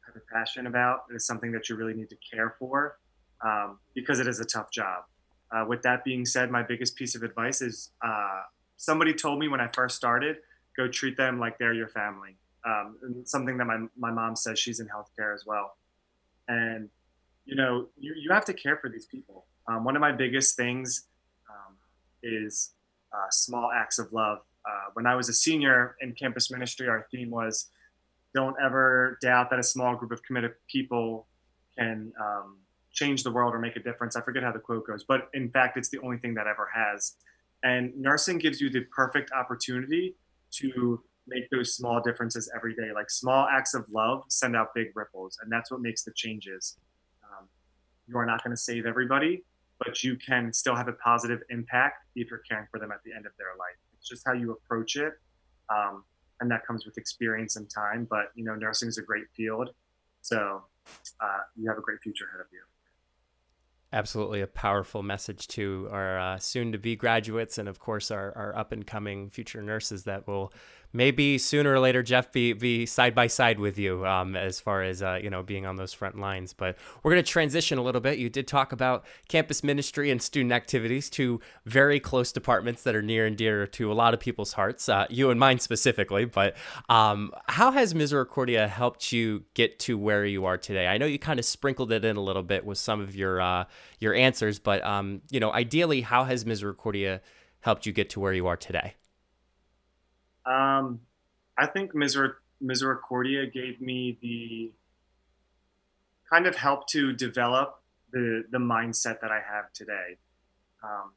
have 0.06 0.16
a 0.16 0.34
passion 0.34 0.68
about. 0.68 1.02
It 1.12 1.16
is 1.16 1.26
something 1.26 1.52
that 1.52 1.70
you 1.70 1.76
really 1.76 1.94
need 1.94 2.10
to 2.10 2.18
care 2.18 2.56
for 2.60 2.98
um, 3.44 3.80
because 3.94 4.20
it 4.20 4.28
is 4.28 4.40
a 4.40 4.46
tough 4.46 4.72
job. 4.72 5.04
Uh, 5.52 5.66
with 5.68 5.82
that 5.82 6.04
being 6.04 6.26
said, 6.26 6.52
my 6.52 6.64
biggest 6.64 6.96
piece 6.96 7.16
of 7.16 7.24
advice 7.24 7.62
is 7.62 7.92
uh, 8.06 8.42
somebody 8.78 9.14
told 9.14 9.40
me 9.40 9.48
when 9.48 9.60
I 9.60 9.68
first 9.74 9.96
started, 9.96 10.38
go 10.78 10.88
treat 10.88 11.18
them 11.18 11.40
like 11.40 11.58
they're 11.58 11.74
your 11.74 11.90
family. 11.90 12.38
Um, 12.66 13.24
something 13.26 13.58
that 13.58 13.66
my, 13.66 13.86
my 13.98 14.12
mom 14.12 14.36
says 14.36 14.60
she's 14.60 14.80
in 14.80 14.88
healthcare 14.88 15.34
as 15.34 15.46
well. 15.46 15.78
And, 16.48 16.90
you 17.46 17.56
know, 17.56 17.88
you, 17.98 18.14
you 18.16 18.32
have 18.32 18.46
to 18.46 18.54
care 18.54 18.78
for 18.78 18.90
these 18.90 19.06
people. 19.06 19.46
Um, 19.68 19.84
one 19.84 19.96
of 19.96 20.02
my 20.02 20.12
biggest 20.12 20.58
things 20.58 21.08
um, 21.50 21.76
is 22.22 22.72
uh, 23.14 23.30
small 23.30 23.72
acts 23.72 24.00
of 24.00 24.12
love. 24.12 24.40
Uh, 24.66 24.90
when 24.94 25.06
I 25.06 25.16
was 25.16 25.30
a 25.30 25.34
senior 25.34 25.96
in 26.02 26.14
campus 26.14 26.52
ministry, 26.52 26.88
our 26.88 27.08
theme 27.12 27.30
was 27.30 27.70
don't 28.34 28.56
ever 28.64 29.18
doubt 29.22 29.50
that 29.50 29.60
a 29.60 29.64
small 29.64 29.96
group 29.96 30.12
of 30.12 30.22
committed 30.24 30.54
people 30.68 31.28
can 31.78 32.12
um, 32.20 32.58
change 32.92 33.24
the 33.24 33.32
world 33.32 33.56
or 33.56 33.60
make 33.60 33.76
a 33.76 33.80
difference. 33.80 34.16
I 34.16 34.22
forget 34.22 34.44
how 34.44 34.52
the 34.52 34.60
quote 34.60 34.86
goes, 34.86 35.04
but 35.04 35.30
in 35.34 35.50
fact, 35.50 35.78
it's 35.78 35.90
the 35.90 36.00
only 36.00 36.18
thing 36.18 36.34
that 36.36 36.48
ever 36.48 36.70
has. 36.74 37.16
And 37.64 37.96
nursing 37.98 38.38
gives 38.38 38.62
you 38.62 38.70
the 38.70 38.82
perfect 38.82 39.32
opportunity 39.32 40.16
to 40.52 41.02
make 41.30 41.50
those 41.50 41.76
small 41.76 42.02
differences 42.02 42.52
every 42.56 42.76
day. 42.76 42.92
Like 42.94 43.10
small 43.10 43.48
acts 43.48 43.74
of 43.74 43.86
love 43.92 44.24
send 44.30 44.56
out 44.56 44.74
big 44.74 44.88
ripples, 44.96 45.40
and 45.42 45.52
that's 45.52 45.72
what 45.72 45.82
makes 45.82 46.04
the 46.04 46.12
changes. 46.16 46.78
Um, 47.24 47.48
you 48.08 48.18
are 48.18 48.26
not 48.26 48.44
going 48.44 48.56
to 48.56 48.62
save 48.62 48.86
everybody, 48.86 49.44
but 49.78 50.04
you 50.04 50.18
can 50.18 50.52
still 50.54 50.76
have 50.76 50.88
a 50.88 50.94
positive 50.94 51.42
impact 51.50 52.06
if 52.16 52.30
you're 52.30 52.44
caring 52.50 52.68
for 52.72 52.80
them 52.80 52.92
at 52.92 53.04
the 53.04 53.14
end 53.14 53.26
of 53.26 53.32
their 53.38 53.56
life. 53.58 53.78
It's 53.98 54.08
just 54.08 54.24
how 54.26 54.34
you 54.34 54.52
approach 54.52 54.96
it. 54.96 55.14
Um, 55.70 56.04
and 56.42 56.50
that 56.52 56.66
comes 56.66 56.86
with 56.86 56.98
experience 56.98 57.56
and 57.56 57.70
time. 57.70 58.08
But 58.10 58.32
you 58.36 58.44
know, 58.44 58.56
nursing 58.56 58.90
is 58.90 58.98
a 58.98 59.04
great 59.04 59.26
field, 59.36 59.70
so 60.22 60.64
uh, 61.22 61.40
you 61.56 61.70
have 61.70 61.78
a 61.78 61.82
great 61.82 62.00
future 62.02 62.26
ahead 62.26 62.42
of 62.42 62.48
you 62.52 62.60
absolutely 63.92 64.42
a 64.42 64.48
powerful 64.48 65.02
message 65.02 65.48
to 65.48 65.88
our 65.92 66.20
uh, 66.20 66.38
soon 66.38 66.72
to 66.72 66.78
be 66.78 66.96
graduates 66.96 67.58
and 67.58 67.68
of 67.68 67.80
course 67.80 68.12
our, 68.12 68.32
our 68.38 68.56
up 68.56 68.72
and 68.72 68.86
coming 68.86 69.30
future 69.30 69.62
nurses 69.62 70.04
that 70.04 70.28
will 70.28 70.54
maybe 70.94 71.38
sooner 71.38 71.74
or 71.74 71.80
later 71.80 72.02
jeff 72.02 72.32
be, 72.32 72.54
be 72.54 72.86
side 72.86 73.14
by 73.14 73.28
side 73.28 73.60
with 73.60 73.78
you 73.78 74.06
um, 74.06 74.36
as 74.36 74.60
far 74.60 74.84
as 74.84 75.02
uh, 75.02 75.20
you 75.22 75.30
know 75.30 75.44
being 75.44 75.66
on 75.66 75.76
those 75.76 75.94
front 75.94 76.20
lines. 76.20 76.54
But 76.54 76.78
we're 77.04 77.12
going 77.12 77.24
to 77.24 77.30
transition 77.30 77.78
a 77.78 77.82
little 77.82 78.02
bit. 78.02 78.20
You 78.20 78.30
did 78.30 78.48
talk 78.48 78.72
about 78.72 79.06
campus 79.28 79.64
ministry 79.64 80.12
and 80.12 80.22
student 80.22 80.52
activities 80.52 81.10
two 81.10 81.42
very 81.66 82.00
close 82.00 82.32
departments 82.32 82.84
that 82.84 82.96
are 82.96 83.02
near 83.02 83.26
and 83.26 83.38
dear 83.38 83.68
to 83.68 83.92
a 83.92 83.94
lot 83.94 84.14
of 84.14 84.20
people's 84.20 84.54
hearts 84.54 84.90
uh, 84.90 85.06
you 85.10 85.30
and 85.30 85.40
mine 85.40 85.60
specifically. 85.60 86.26
But 86.26 86.56
um, 86.90 87.32
how 87.48 87.72
has 87.72 87.94
misericordia 87.94 88.68
helped 88.68 89.12
you 89.12 89.44
get 89.54 89.80
to 89.80 89.98
where 89.98 90.26
you 90.26 90.46
are 90.46 90.58
today? 90.58 90.88
I 90.88 90.98
know 90.98 91.06
you 91.06 91.20
kind 91.20 91.40
of 91.40 91.46
sprinkled 91.46 91.92
it 91.92 92.06
in 92.06 92.18
a 92.18 92.22
little 92.22 92.44
bit 92.44 92.66
with 92.66 92.78
some 92.78 93.02
of 93.02 93.16
your 93.16 93.42
uh, 93.42 93.66
your 94.00 94.14
answers 94.14 94.60
but 94.60 94.84
um, 94.84 95.22
you 95.30 95.40
know 95.40 95.52
ideally 95.52 96.02
how 96.02 96.24
has 96.24 96.46
misericordia 96.46 97.22
helped 97.62 97.86
you 97.86 97.92
get 97.92 98.10
to 98.12 98.20
where 98.20 98.34
you 98.34 98.48
are 98.48 98.58
today 98.58 98.96
um, 100.46 101.00
I 101.58 101.66
think 101.66 101.94
Miser- 101.94 102.42
Misericordia 102.62 103.46
gave 103.46 103.82
me 103.82 104.18
the 104.22 104.72
kind 106.30 106.46
of 106.46 106.56
help 106.56 106.88
to 106.88 107.14
develop 107.14 107.82
the 108.12 108.44
the 108.52 108.58
mindset 108.58 109.22
that 109.22 109.32
I 109.32 109.42
have 109.42 109.72
today. 109.74 110.18
Um, 110.84 111.12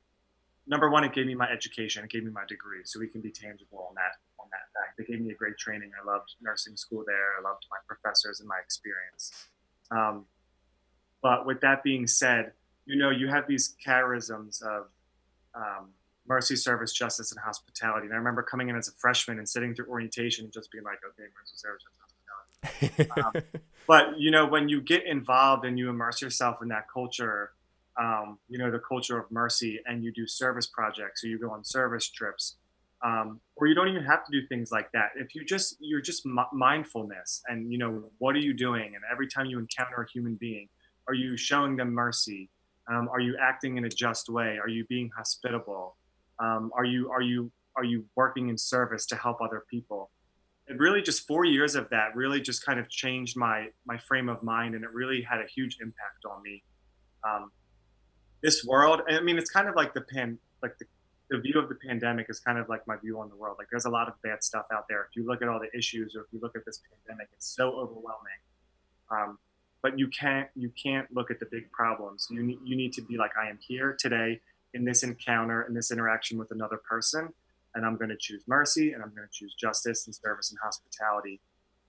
number 0.66 0.90
one, 0.90 1.04
it 1.04 1.12
gave 1.12 1.26
me 1.26 1.34
my 1.34 1.50
education. 1.50 2.04
It 2.04 2.10
gave 2.10 2.24
me 2.24 2.30
my 2.30 2.44
degree, 2.48 2.80
so 2.84 3.00
we 3.00 3.08
can 3.08 3.20
be 3.20 3.30
tangible 3.30 3.86
on 3.88 3.94
that 3.94 4.16
on 4.38 4.46
that 4.50 4.66
fact. 4.74 4.98
It 4.98 5.10
gave 5.10 5.20
me 5.20 5.30
a 5.30 5.34
great 5.34 5.58
training. 5.58 5.90
I 6.00 6.04
loved 6.06 6.34
nursing 6.40 6.76
school 6.76 7.04
there. 7.06 7.38
I 7.38 7.42
loved 7.48 7.66
my 7.70 7.78
professors 7.86 8.40
and 8.40 8.48
my 8.48 8.58
experience. 8.62 9.32
Um, 9.90 10.26
but 11.22 11.46
with 11.46 11.60
that 11.60 11.82
being 11.84 12.06
said, 12.06 12.52
you 12.84 12.96
know, 12.96 13.10
you 13.10 13.28
have 13.28 13.46
these 13.46 13.74
charisms 13.84 14.62
of 14.62 14.86
um, 15.54 15.90
mercy 16.26 16.56
service, 16.56 16.92
justice, 16.92 17.32
and 17.32 17.40
hospitality. 17.40 18.06
And 18.06 18.14
I 18.14 18.16
remember 18.16 18.42
coming 18.42 18.68
in 18.68 18.76
as 18.76 18.88
a 18.88 18.92
freshman 18.92 19.38
and 19.38 19.48
sitting 19.48 19.74
through 19.74 19.86
orientation 19.86 20.44
and 20.44 20.52
just 20.52 20.70
being 20.70 20.84
like, 20.84 20.98
okay, 21.06 21.28
mercy 21.38 21.56
service, 21.56 21.82
justice, 21.82 22.02
hospitality. 22.02 23.42
um, 23.50 23.62
but 23.86 24.18
you 24.18 24.30
know, 24.30 24.46
when 24.46 24.68
you 24.68 24.80
get 24.80 25.06
involved 25.06 25.64
and 25.64 25.78
you 25.78 25.90
immerse 25.90 26.22
yourself 26.22 26.58
in 26.62 26.68
that 26.68 26.84
culture, 26.92 27.50
um, 28.00 28.38
you 28.48 28.58
know, 28.58 28.70
the 28.70 28.78
culture 28.78 29.18
of 29.18 29.30
mercy, 29.30 29.80
and 29.86 30.02
you 30.02 30.12
do 30.12 30.26
service 30.26 30.66
projects, 30.66 31.24
or 31.24 31.28
you 31.28 31.38
go 31.38 31.50
on 31.50 31.64
service 31.64 32.08
trips, 32.08 32.56
um, 33.04 33.40
or 33.56 33.66
you 33.66 33.74
don't 33.74 33.88
even 33.88 34.04
have 34.04 34.24
to 34.24 34.32
do 34.32 34.46
things 34.46 34.70
like 34.70 34.90
that. 34.92 35.10
If 35.16 35.34
you 35.34 35.44
just 35.44 35.76
you're 35.80 36.00
just 36.00 36.24
m- 36.24 36.38
mindfulness, 36.52 37.42
and 37.48 37.70
you 37.70 37.78
know, 37.78 38.04
what 38.18 38.34
are 38.34 38.40
you 38.40 38.54
doing? 38.54 38.94
And 38.94 39.04
every 39.10 39.28
time 39.28 39.46
you 39.46 39.58
encounter 39.58 40.00
a 40.02 40.10
human 40.10 40.36
being, 40.36 40.68
are 41.08 41.14
you 41.14 41.36
showing 41.36 41.76
them 41.76 41.92
mercy? 41.92 42.48
Um, 42.90 43.08
are 43.08 43.20
you 43.20 43.36
acting 43.40 43.76
in 43.76 43.84
a 43.84 43.88
just 43.88 44.28
way? 44.28 44.58
Are 44.62 44.68
you 44.68 44.84
being 44.86 45.10
hospitable? 45.16 45.96
Um, 46.38 46.70
are 46.76 46.84
you 46.84 47.10
are 47.10 47.22
you 47.22 47.50
are 47.76 47.84
you 47.84 48.04
working 48.16 48.48
in 48.48 48.58
service 48.58 49.06
to 49.06 49.16
help 49.16 49.40
other 49.40 49.64
people? 49.70 50.10
And 50.68 50.78
really, 50.78 51.02
just 51.02 51.26
four 51.26 51.44
years 51.44 51.74
of 51.74 51.88
that 51.90 52.14
really 52.14 52.40
just 52.40 52.64
kind 52.64 52.78
of 52.78 52.88
changed 52.88 53.36
my 53.36 53.68
my 53.86 53.98
frame 53.98 54.28
of 54.28 54.42
mind, 54.42 54.74
and 54.74 54.84
it 54.84 54.92
really 54.92 55.22
had 55.22 55.40
a 55.40 55.46
huge 55.46 55.78
impact 55.80 56.24
on 56.30 56.42
me. 56.42 56.62
Um, 57.24 57.50
this 58.42 58.64
world, 58.64 59.02
I 59.08 59.20
mean, 59.20 59.38
it's 59.38 59.50
kind 59.50 59.68
of 59.68 59.76
like 59.76 59.94
the 59.94 60.00
pan, 60.00 60.38
like 60.62 60.76
the, 60.78 60.86
the 61.30 61.38
view 61.38 61.60
of 61.60 61.68
the 61.68 61.76
pandemic 61.76 62.26
is 62.28 62.40
kind 62.40 62.58
of 62.58 62.68
like 62.68 62.86
my 62.88 62.96
view 62.96 63.20
on 63.20 63.28
the 63.28 63.36
world. 63.36 63.56
Like, 63.58 63.68
there's 63.70 63.84
a 63.84 63.90
lot 63.90 64.08
of 64.08 64.14
bad 64.22 64.42
stuff 64.42 64.66
out 64.72 64.86
there. 64.88 65.02
If 65.02 65.14
you 65.14 65.24
look 65.24 65.42
at 65.42 65.48
all 65.48 65.60
the 65.60 65.70
issues, 65.78 66.16
or 66.16 66.22
if 66.22 66.26
you 66.32 66.40
look 66.42 66.56
at 66.56 66.64
this 66.64 66.80
pandemic, 66.90 67.28
it's 67.32 67.54
so 67.54 67.70
overwhelming. 67.70 68.40
Um, 69.10 69.38
but 69.82 69.98
you 69.98 70.08
can't 70.08 70.48
you 70.54 70.70
can't 70.80 71.08
look 71.12 71.30
at 71.30 71.40
the 71.40 71.46
big 71.50 71.70
problems. 71.72 72.28
You 72.30 72.42
need 72.42 72.58
you 72.64 72.76
need 72.76 72.92
to 72.94 73.02
be 73.02 73.16
like, 73.16 73.32
I 73.36 73.48
am 73.50 73.58
here 73.60 73.96
today 73.98 74.40
in 74.74 74.84
this 74.84 75.02
encounter, 75.02 75.62
in 75.62 75.74
this 75.74 75.90
interaction 75.90 76.38
with 76.38 76.50
another 76.50 76.80
person. 76.88 77.28
And 77.74 77.86
I'm 77.86 77.96
going 77.96 78.10
to 78.10 78.16
choose 78.18 78.42
mercy 78.46 78.92
and 78.92 79.02
I'm 79.02 79.10
going 79.10 79.26
to 79.26 79.32
choose 79.32 79.54
justice 79.58 80.06
and 80.06 80.14
service 80.14 80.50
and 80.50 80.58
hospitality. 80.62 81.40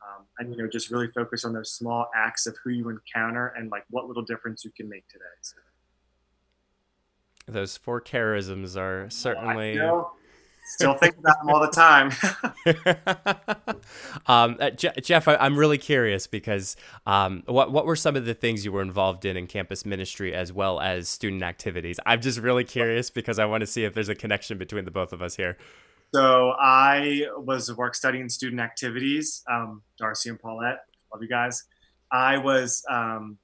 Um, 0.01 0.25
and, 0.39 0.51
you 0.51 0.61
know, 0.61 0.67
just 0.69 0.91
really 0.91 1.07
focus 1.07 1.45
on 1.45 1.53
those 1.53 1.71
small 1.71 2.09
acts 2.15 2.45
of 2.45 2.55
who 2.63 2.71
you 2.71 2.89
encounter 2.89 3.53
and 3.57 3.69
like 3.71 3.83
what 3.89 4.07
little 4.07 4.23
difference 4.23 4.65
you 4.65 4.71
can 4.75 4.89
make 4.89 5.07
today. 5.07 5.23
So. 5.41 5.57
Those 7.47 7.77
four 7.77 8.01
charisms 8.01 8.77
are 8.77 9.09
certainly. 9.09 9.79
Still 10.65 10.93
think 10.93 11.17
about 11.17 11.37
them 11.39 11.49
all 11.49 11.59
the 11.59 11.67
time. 11.67 12.11
um, 14.27 14.57
uh, 14.59 14.69
Je- 14.71 15.01
Jeff, 15.01 15.27
I, 15.27 15.45
am 15.45 15.57
really 15.57 15.77
curious 15.77 16.25
because 16.25 16.75
um, 17.05 17.43
what 17.45 17.71
what 17.71 17.85
were 17.85 17.97
some 17.97 18.15
of 18.15 18.25
the 18.25 18.33
things 18.33 18.63
you 18.63 18.71
were 18.71 18.81
involved 18.81 19.25
in 19.25 19.35
in 19.35 19.45
campus 19.47 19.85
ministry 19.85 20.33
as 20.33 20.53
well 20.53 20.79
as 20.79 21.09
student 21.09 21.43
activities? 21.43 21.99
I'm 22.05 22.21
just 22.21 22.39
really 22.39 22.63
curious 22.63 23.09
because 23.09 23.39
I 23.39 23.45
want 23.45 23.61
to 23.61 23.67
see 23.67 23.83
if 23.83 23.93
there's 23.93 24.09
a 24.09 24.15
connection 24.15 24.57
between 24.57 24.85
the 24.85 24.91
both 24.91 25.11
of 25.11 25.21
us 25.21 25.35
here. 25.35 25.57
So 26.15 26.53
I 26.59 27.27
was 27.37 27.75
work 27.75 27.95
studying 27.95 28.29
student 28.29 28.61
activities. 28.61 29.43
Um, 29.51 29.81
Darcy 29.97 30.29
and 30.29 30.39
Paulette, 30.39 30.79
love 31.11 31.21
you 31.21 31.27
guys. 31.27 31.63
I 32.11 32.37
was 32.37 32.83
um, 32.89 33.37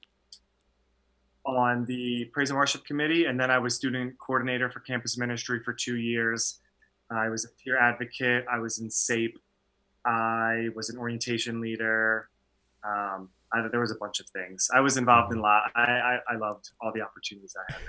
on 1.46 1.86
the 1.86 2.26
praise 2.32 2.52
and 2.52 2.58
worship 2.58 2.86
committee, 2.86 3.26
and 3.26 3.40
then 3.40 3.50
I 3.50 3.58
was 3.58 3.76
student 3.76 4.14
coordinator 4.20 4.70
for 4.70 4.80
campus 4.82 5.18
ministry 5.18 5.62
for 5.66 5.74
two 5.74 5.98
years. 5.98 6.59
I 7.12 7.30
was 7.30 7.46
a 7.46 7.50
peer 7.64 7.78
advocate. 7.78 8.46
I 8.52 8.60
was 8.60 8.80
in 8.80 8.90
SAPE. 8.90 9.38
I 10.06 10.70
was 10.76 10.90
an 10.90 10.98
orientation 10.98 11.62
leader. 11.62 12.30
Um, 12.84 13.30
I, 13.52 13.68
there 13.70 13.80
was 13.80 13.92
a 13.92 13.96
bunch 13.96 14.20
of 14.20 14.28
things. 14.30 14.68
I 14.74 14.80
was 14.80 14.98
involved 14.98 15.34
in 15.34 15.40
a 15.40 15.42
lot. 15.42 15.72
I, 15.76 15.82
I, 15.82 16.20
I 16.30 16.38
loved 16.38 16.70
all 16.82 16.92
the 16.94 17.02
opportunities 17.02 17.56
I 17.58 17.74
had 17.74 17.82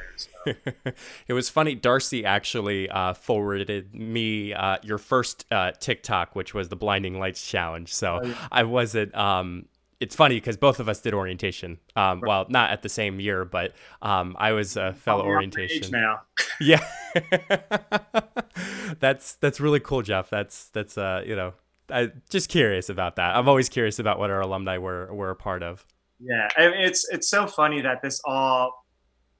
there. 0.54 0.74
So. 0.86 0.92
it 1.28 1.32
was 1.34 1.50
funny. 1.50 1.74
Darcy 1.74 2.24
actually 2.24 2.88
uh, 2.88 3.12
forwarded 3.12 3.94
me 3.94 4.54
uh, 4.54 4.78
your 4.82 4.98
first 4.98 5.44
uh, 5.50 5.72
TikTok, 5.72 6.34
which 6.34 6.54
was 6.54 6.70
the 6.70 6.76
Blinding 6.76 7.18
Lights 7.18 7.46
Challenge. 7.46 7.92
So 7.92 8.20
oh, 8.22 8.26
yeah. 8.26 8.34
I 8.50 8.62
wasn't. 8.62 9.14
Um, 9.14 9.66
it's 10.00 10.16
funny 10.16 10.36
because 10.36 10.56
both 10.56 10.80
of 10.80 10.88
us 10.88 11.00
did 11.00 11.12
orientation. 11.12 11.78
Um, 11.94 12.20
right. 12.20 12.28
Well, 12.28 12.46
not 12.48 12.70
at 12.70 12.82
the 12.82 12.88
same 12.88 13.20
year, 13.20 13.44
but 13.44 13.74
um, 14.00 14.34
I 14.38 14.52
was 14.52 14.76
a 14.76 14.94
fellow 14.94 15.26
orientation. 15.26 15.90
now. 15.90 16.22
yeah, 16.60 16.84
that's 19.00 19.34
that's 19.34 19.60
really 19.60 19.80
cool, 19.80 20.02
Jeff. 20.02 20.30
That's 20.30 20.68
that's 20.70 20.96
uh, 20.96 21.22
you 21.26 21.36
know, 21.36 21.52
I 21.90 22.12
just 22.30 22.48
curious 22.48 22.88
about 22.88 23.16
that. 23.16 23.36
I'm 23.36 23.48
always 23.48 23.68
curious 23.68 23.98
about 23.98 24.18
what 24.18 24.30
our 24.30 24.40
alumni 24.40 24.78
were 24.78 25.12
were 25.12 25.30
a 25.30 25.36
part 25.36 25.62
of. 25.62 25.84
Yeah, 26.18 26.48
it's 26.56 27.06
it's 27.10 27.28
so 27.28 27.46
funny 27.46 27.82
that 27.82 28.00
this 28.02 28.20
all 28.24 28.86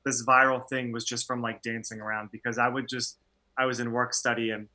this 0.05 0.25
viral 0.25 0.67
thing 0.69 0.93
was 0.93 1.05
just 1.05 1.27
from 1.27 1.43
like 1.43 1.63
dancing 1.63 2.01
around 2.01 2.31
because 2.31 2.59
I 2.59 2.69
would 2.69 2.89
just 2.89 3.19
I 3.59 3.65
was 3.67 3.81
in 3.81 3.93
work 3.93 4.15
study 4.15 4.51
and 4.51 4.69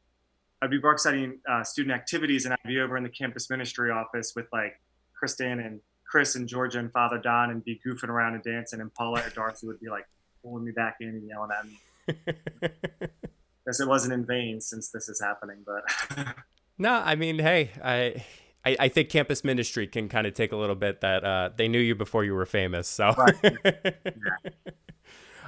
I'd 0.61 0.69
be 0.69 0.79
work 0.79 0.99
studying 0.99 1.39
uh, 1.49 1.63
student 1.63 1.93
activities 1.93 2.45
and 2.45 2.53
I'd 2.53 2.67
be 2.67 2.79
over 2.79 2.97
in 2.97 3.03
the 3.03 3.09
campus 3.09 3.49
ministry 3.49 3.91
office 3.91 4.33
with 4.35 4.45
like 4.51 4.79
Kristen 5.17 5.59
and 5.59 5.79
Chris 6.05 6.35
and 6.35 6.47
Georgia 6.47 6.79
and 6.79 6.91
Father 6.91 7.17
Don 7.17 7.51
and 7.51 7.63
be 7.63 7.79
goofing 7.85 8.09
around 8.09 8.35
and 8.35 8.43
dancing, 8.43 8.81
and 8.81 8.93
Paula 8.93 9.21
or 9.25 9.29
Darcy 9.29 9.67
would 9.67 9.79
be 9.79 9.89
like 9.89 10.05
pulling 10.43 10.63
me 10.63 10.71
back 10.71 10.97
in 11.01 11.09
and 11.09 11.27
yelling 11.27 11.49
at 11.57 11.65
me. 11.65 11.79
Guess 13.65 13.79
it 13.79 13.87
wasn't 13.87 14.13
in 14.13 14.25
vain 14.25 14.61
since 14.61 14.89
this 14.89 15.09
is 15.09 15.19
happening, 15.21 15.57
but. 15.65 16.35
no, 16.77 16.93
I 16.93 17.15
mean, 17.15 17.39
hey, 17.39 17.71
I. 17.83 18.23
I, 18.67 18.75
I 18.79 18.87
think 18.87 19.09
campus 19.09 19.43
ministry 19.43 19.85
can 19.85 20.09
kind 20.09 20.25
of 20.25 20.33
take 20.33 20.51
a 20.51 20.55
little 20.55 20.75
bit 20.75 21.01
that 21.01 21.23
uh, 21.23 21.51
they 21.55 21.67
knew 21.67 21.77
you 21.77 21.93
before 21.93 22.23
you 22.23 22.33
were 22.33 22.47
famous. 22.47 22.87
So, 22.87 23.11
right. 23.11 23.35
yeah. 23.63 24.51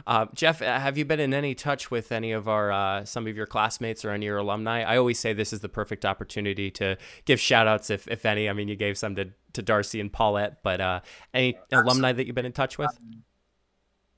Uh, 0.05 0.27
Jeff, 0.33 0.61
uh, 0.61 0.79
have 0.79 0.97
you 0.97 1.05
been 1.05 1.19
in 1.19 1.33
any 1.33 1.55
touch 1.55 1.89
with 1.89 2.11
any 2.11 2.31
of 2.31 2.47
our 2.47 2.71
uh, 2.71 3.05
some 3.05 3.27
of 3.27 3.35
your 3.35 3.45
classmates 3.45 4.05
or 4.05 4.11
any 4.11 4.25
of 4.25 4.27
your 4.27 4.37
alumni? 4.37 4.83
I 4.83 4.97
always 4.97 5.19
say 5.19 5.33
this 5.33 5.53
is 5.53 5.61
the 5.61 5.69
perfect 5.69 6.05
opportunity 6.05 6.69
to 6.71 6.97
give 7.25 7.39
shout 7.39 7.67
outs, 7.67 7.89
if, 7.89 8.07
if 8.07 8.25
any. 8.25 8.49
I 8.49 8.53
mean, 8.53 8.67
you 8.67 8.75
gave 8.75 8.97
some 8.97 9.15
to, 9.15 9.29
to 9.53 9.61
Darcy 9.61 9.99
and 9.99 10.11
Paulette, 10.11 10.61
but 10.63 10.79
uh, 10.79 10.99
any 11.33 11.57
alumni 11.71 12.11
that 12.11 12.25
you've 12.25 12.35
been 12.35 12.45
in 12.45 12.51
touch 12.51 12.77
with? 12.77 12.89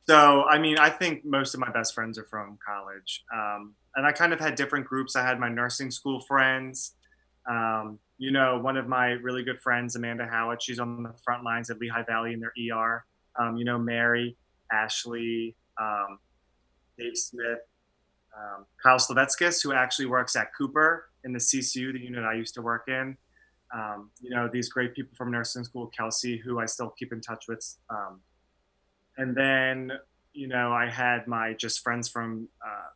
So, 0.09 0.43
I 0.43 0.57
mean, 0.57 0.79
I 0.79 0.89
think 0.89 1.23
most 1.23 1.53
of 1.53 1.59
my 1.59 1.71
best 1.71 1.93
friends 1.93 2.17
are 2.17 2.25
from 2.25 2.57
college. 2.65 3.23
Um, 3.31 3.75
and 3.95 4.07
I 4.07 4.11
kind 4.11 4.33
of 4.33 4.39
had 4.39 4.55
different 4.55 4.87
groups. 4.87 5.15
I 5.15 5.23
had 5.23 5.39
my 5.39 5.49
nursing 5.49 5.91
school 5.91 6.19
friends. 6.21 6.95
Um, 7.49 7.99
you 8.17 8.31
know, 8.31 8.59
one 8.59 8.75
of 8.75 8.87
my 8.87 9.11
really 9.11 9.43
good 9.43 9.61
friends, 9.61 9.95
Amanda 9.95 10.25
Howard, 10.25 10.61
she's 10.61 10.79
on 10.79 11.03
the 11.03 11.13
front 11.23 11.43
lines 11.43 11.69
at 11.69 11.79
Lehigh 11.79 12.03
Valley 12.03 12.33
in 12.33 12.39
their 12.39 12.53
ER. 12.75 13.05
Um, 13.39 13.55
you 13.55 13.65
know, 13.65 13.77
Mary, 13.77 14.35
Ashley, 14.71 15.55
um, 15.79 16.19
Dave 16.97 17.17
Smith, 17.17 17.59
um, 18.37 18.65
Kyle 18.81 18.97
Slavetskas, 18.97 19.63
who 19.63 19.73
actually 19.73 20.05
works 20.05 20.35
at 20.35 20.47
Cooper 20.57 21.09
in 21.23 21.33
the 21.33 21.39
CCU, 21.39 21.93
the 21.93 21.99
unit 21.99 22.23
I 22.23 22.33
used 22.33 22.53
to 22.55 22.61
work 22.61 22.85
in. 22.87 23.17
Um, 23.73 24.09
you 24.19 24.29
know, 24.31 24.49
these 24.51 24.69
great 24.69 24.95
people 24.95 25.15
from 25.15 25.31
nursing 25.31 25.63
school, 25.63 25.87
Kelsey, 25.87 26.37
who 26.37 26.59
I 26.59 26.65
still 26.65 26.89
keep 26.97 27.13
in 27.13 27.21
touch 27.21 27.45
with. 27.47 27.63
Um, 27.89 28.21
and 29.17 29.35
then, 29.35 29.91
you 30.33 30.47
know, 30.47 30.71
I 30.71 30.89
had 30.89 31.27
my 31.27 31.53
just 31.53 31.81
friends 31.81 32.09
from 32.09 32.47
uh, 32.65 32.89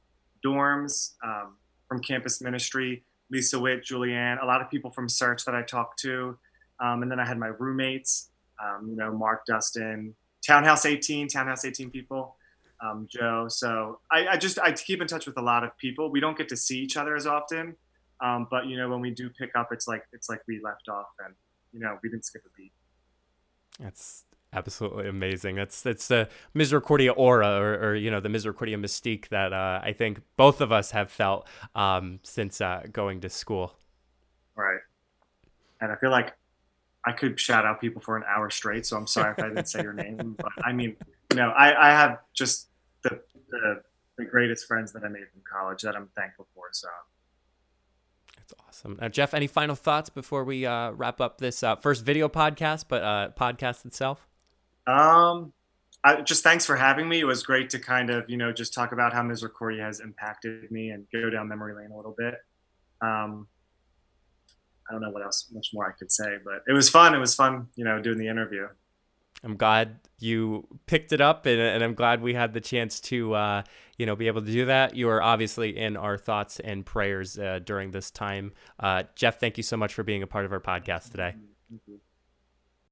dorms, 0.46 1.14
um, 1.24 1.58
from 1.88 2.02
campus 2.02 2.42
ministry, 2.42 3.04
Lisa 3.30 3.60
Witt, 3.60 3.84
Julianne, 3.84 4.42
a 4.42 4.46
lot 4.46 4.62
of 4.62 4.70
people 4.70 4.90
from 4.92 5.08
Search 5.08 5.46
that 5.46 5.54
I 5.54 5.62
talked 5.62 6.00
to. 6.02 6.38
Um, 6.80 7.04
and 7.04 7.12
then 7.12 7.20
I 7.20 7.26
had 7.26 7.38
my 7.38 7.48
roommates, 7.48 8.30
um, 8.64 8.88
you 8.90 8.96
know, 8.96 9.12
Mark, 9.12 9.46
Dustin, 9.46 10.16
Townhouse 10.46 10.86
18, 10.86 11.28
Townhouse 11.28 11.66
18 11.66 11.90
people, 11.90 12.36
um, 12.84 13.08
Joe. 13.10 13.48
So 13.50 14.00
I, 14.12 14.28
I, 14.28 14.38
just, 14.38 14.60
I 14.60 14.72
keep 14.74 15.02
in 15.02 15.08
touch 15.08 15.26
with 15.26 15.38
a 15.38 15.42
lot 15.42 15.64
of 15.64 15.78
people. 15.78 16.12
We 16.12 16.20
don't 16.20 16.38
get 16.38 16.50
to 16.50 16.58
see 16.58 16.80
each 16.80 16.98
other 16.98 17.16
as 17.16 17.26
often. 17.26 17.76
Um, 18.22 18.48
but 18.52 18.68
you 18.68 18.78
know, 18.78 18.90
when 18.90 19.02
we 19.02 19.12
do 19.12 19.30
pick 19.30 19.56
up, 19.56 19.70
it's 19.72 19.88
like, 19.88 20.04
it's 20.12 20.30
like 20.30 20.42
we 20.48 20.62
left 20.64 20.90
off 20.90 21.08
and, 21.26 21.34
you 21.72 21.80
know, 21.80 21.98
we 22.04 22.10
didn't 22.10 22.26
skip 22.26 22.44
a 22.46 22.50
beat. 22.58 22.72
That's 23.80 24.26
absolutely 24.54 25.08
amazing. 25.08 25.56
That's 25.56 25.82
that's 25.82 26.08
the 26.08 26.30
Misericordia 26.54 27.12
aura, 27.12 27.60
or, 27.60 27.74
or 27.74 27.96
you 27.96 28.12
know 28.12 28.20
the 28.20 28.30
Misericordia 28.30 28.78
mystique 28.78 29.30
that 29.30 29.52
uh, 29.52 29.82
I 29.84 29.94
think 29.94 30.22
both 30.38 30.62
of 30.62 30.72
us 30.72 30.92
have 30.92 31.10
felt 31.10 31.48
um, 31.74 32.20
since 32.24 32.62
uh, 32.62 32.84
going 32.92 33.22
to 33.22 33.30
school. 33.30 33.76
Right, 34.56 34.80
and 35.82 35.92
I 35.92 35.96
feel 35.96 36.12
like 36.12 36.34
I 37.06 37.12
could 37.12 37.40
shout 37.40 37.66
out 37.66 37.82
people 37.82 38.02
for 38.02 38.16
an 38.16 38.24
hour 38.28 38.50
straight. 38.50 38.86
So 38.86 38.96
I'm 38.96 39.08
sorry 39.08 39.34
if 39.36 39.44
I 39.44 39.50
didn't 39.50 39.68
say 39.68 39.82
your 39.82 39.94
name, 39.94 40.36
but 40.38 40.52
I 40.64 40.72
mean, 40.72 40.96
you 41.32 41.38
know, 41.38 41.50
I, 41.50 41.90
I 41.90 41.92
have 41.92 42.20
just 42.34 42.70
the, 43.04 43.22
the 43.50 43.82
the 44.18 44.26
greatest 44.26 44.68
friends 44.68 44.94
that 44.94 45.04
I 45.04 45.08
made 45.08 45.28
from 45.32 45.42
college 45.52 45.82
that 45.82 45.96
I'm 45.96 46.10
thankful 46.16 46.48
for. 46.54 46.66
So 46.72 46.88
that's 48.38 48.54
awesome. 48.68 48.98
Now, 49.02 49.08
Jeff, 49.08 49.34
any 49.34 49.48
final 49.48 49.76
thoughts 49.76 50.10
before 50.10 50.44
we 50.44 50.66
uh, 50.66 50.92
wrap 50.92 51.22
up 51.22 51.40
this 51.40 51.64
uh, 51.64 51.76
first 51.78 52.06
video 52.06 52.30
podcast, 52.30 52.86
but 52.88 53.02
uh, 53.04 53.30
podcast 53.38 53.86
itself? 53.86 54.28
Um, 54.86 55.54
I, 56.04 56.22
just 56.22 56.44
thanks 56.44 56.66
for 56.66 56.76
having 56.76 57.08
me. 57.08 57.22
It 57.22 57.26
was 57.26 57.44
great 57.44 57.70
to 57.72 57.80
kind 57.80 58.10
of, 58.10 58.30
you 58.30 58.38
know, 58.38 58.52
just 58.52 58.74
talk 58.74 58.92
about 58.92 59.14
how 59.14 59.24
Misericordia 59.24 59.84
has 59.84 60.02
impacted 60.02 60.70
me 60.72 60.90
and 60.90 61.06
go 61.12 61.30
down 61.30 61.48
memory 61.48 61.74
lane 61.74 61.92
a 61.92 61.96
little 61.96 62.16
bit. 62.18 62.36
Um, 63.02 63.48
I 64.90 64.92
don't 64.92 65.02
know 65.02 65.12
what 65.12 65.24
else, 65.24 65.48
much 65.54 65.70
more 65.74 65.88
I 65.88 65.94
could 65.98 66.12
say, 66.12 66.38
but 66.44 66.64
it 66.68 66.74
was 66.74 66.90
fun. 66.90 67.16
It 67.16 67.20
was 67.20 67.36
fun, 67.36 67.68
you 67.76 67.86
know, 67.86 68.02
doing 68.02 68.18
the 68.18 68.28
interview. 68.28 68.68
I'm 69.44 69.58
glad 69.58 70.00
you 70.20 70.68
picked 70.86 71.12
it 71.12 71.22
up, 71.22 71.46
and, 71.46 71.60
and 71.60 71.84
I'm 71.84 71.94
glad 71.96 72.22
we 72.22 72.34
had 72.34 72.54
the 72.54 72.62
chance 72.62 73.00
to, 73.02 73.34
uh, 73.34 73.64
you 73.98 74.06
know, 74.06 74.16
be 74.16 74.28
able 74.28 74.42
to 74.42 74.52
do 74.52 74.66
that. 74.66 74.96
You 74.96 75.10
are 75.10 75.22
obviously 75.22 75.78
in 75.78 75.98
our 75.98 76.18
thoughts 76.18 76.60
and 76.60 76.86
prayers 76.86 77.38
uh, 77.38 77.60
during 77.64 77.92
this 77.92 78.10
time. 78.10 78.54
Uh, 78.80 79.04
Jeff, 79.16 79.40
thank 79.40 79.58
you 79.58 79.64
so 79.64 79.76
much 79.76 79.94
for 79.94 80.04
being 80.04 80.24
a 80.24 80.28
part 80.28 80.46
of 80.46 80.54
our 80.54 80.62
podcast 80.62 81.12
today. 81.12 81.36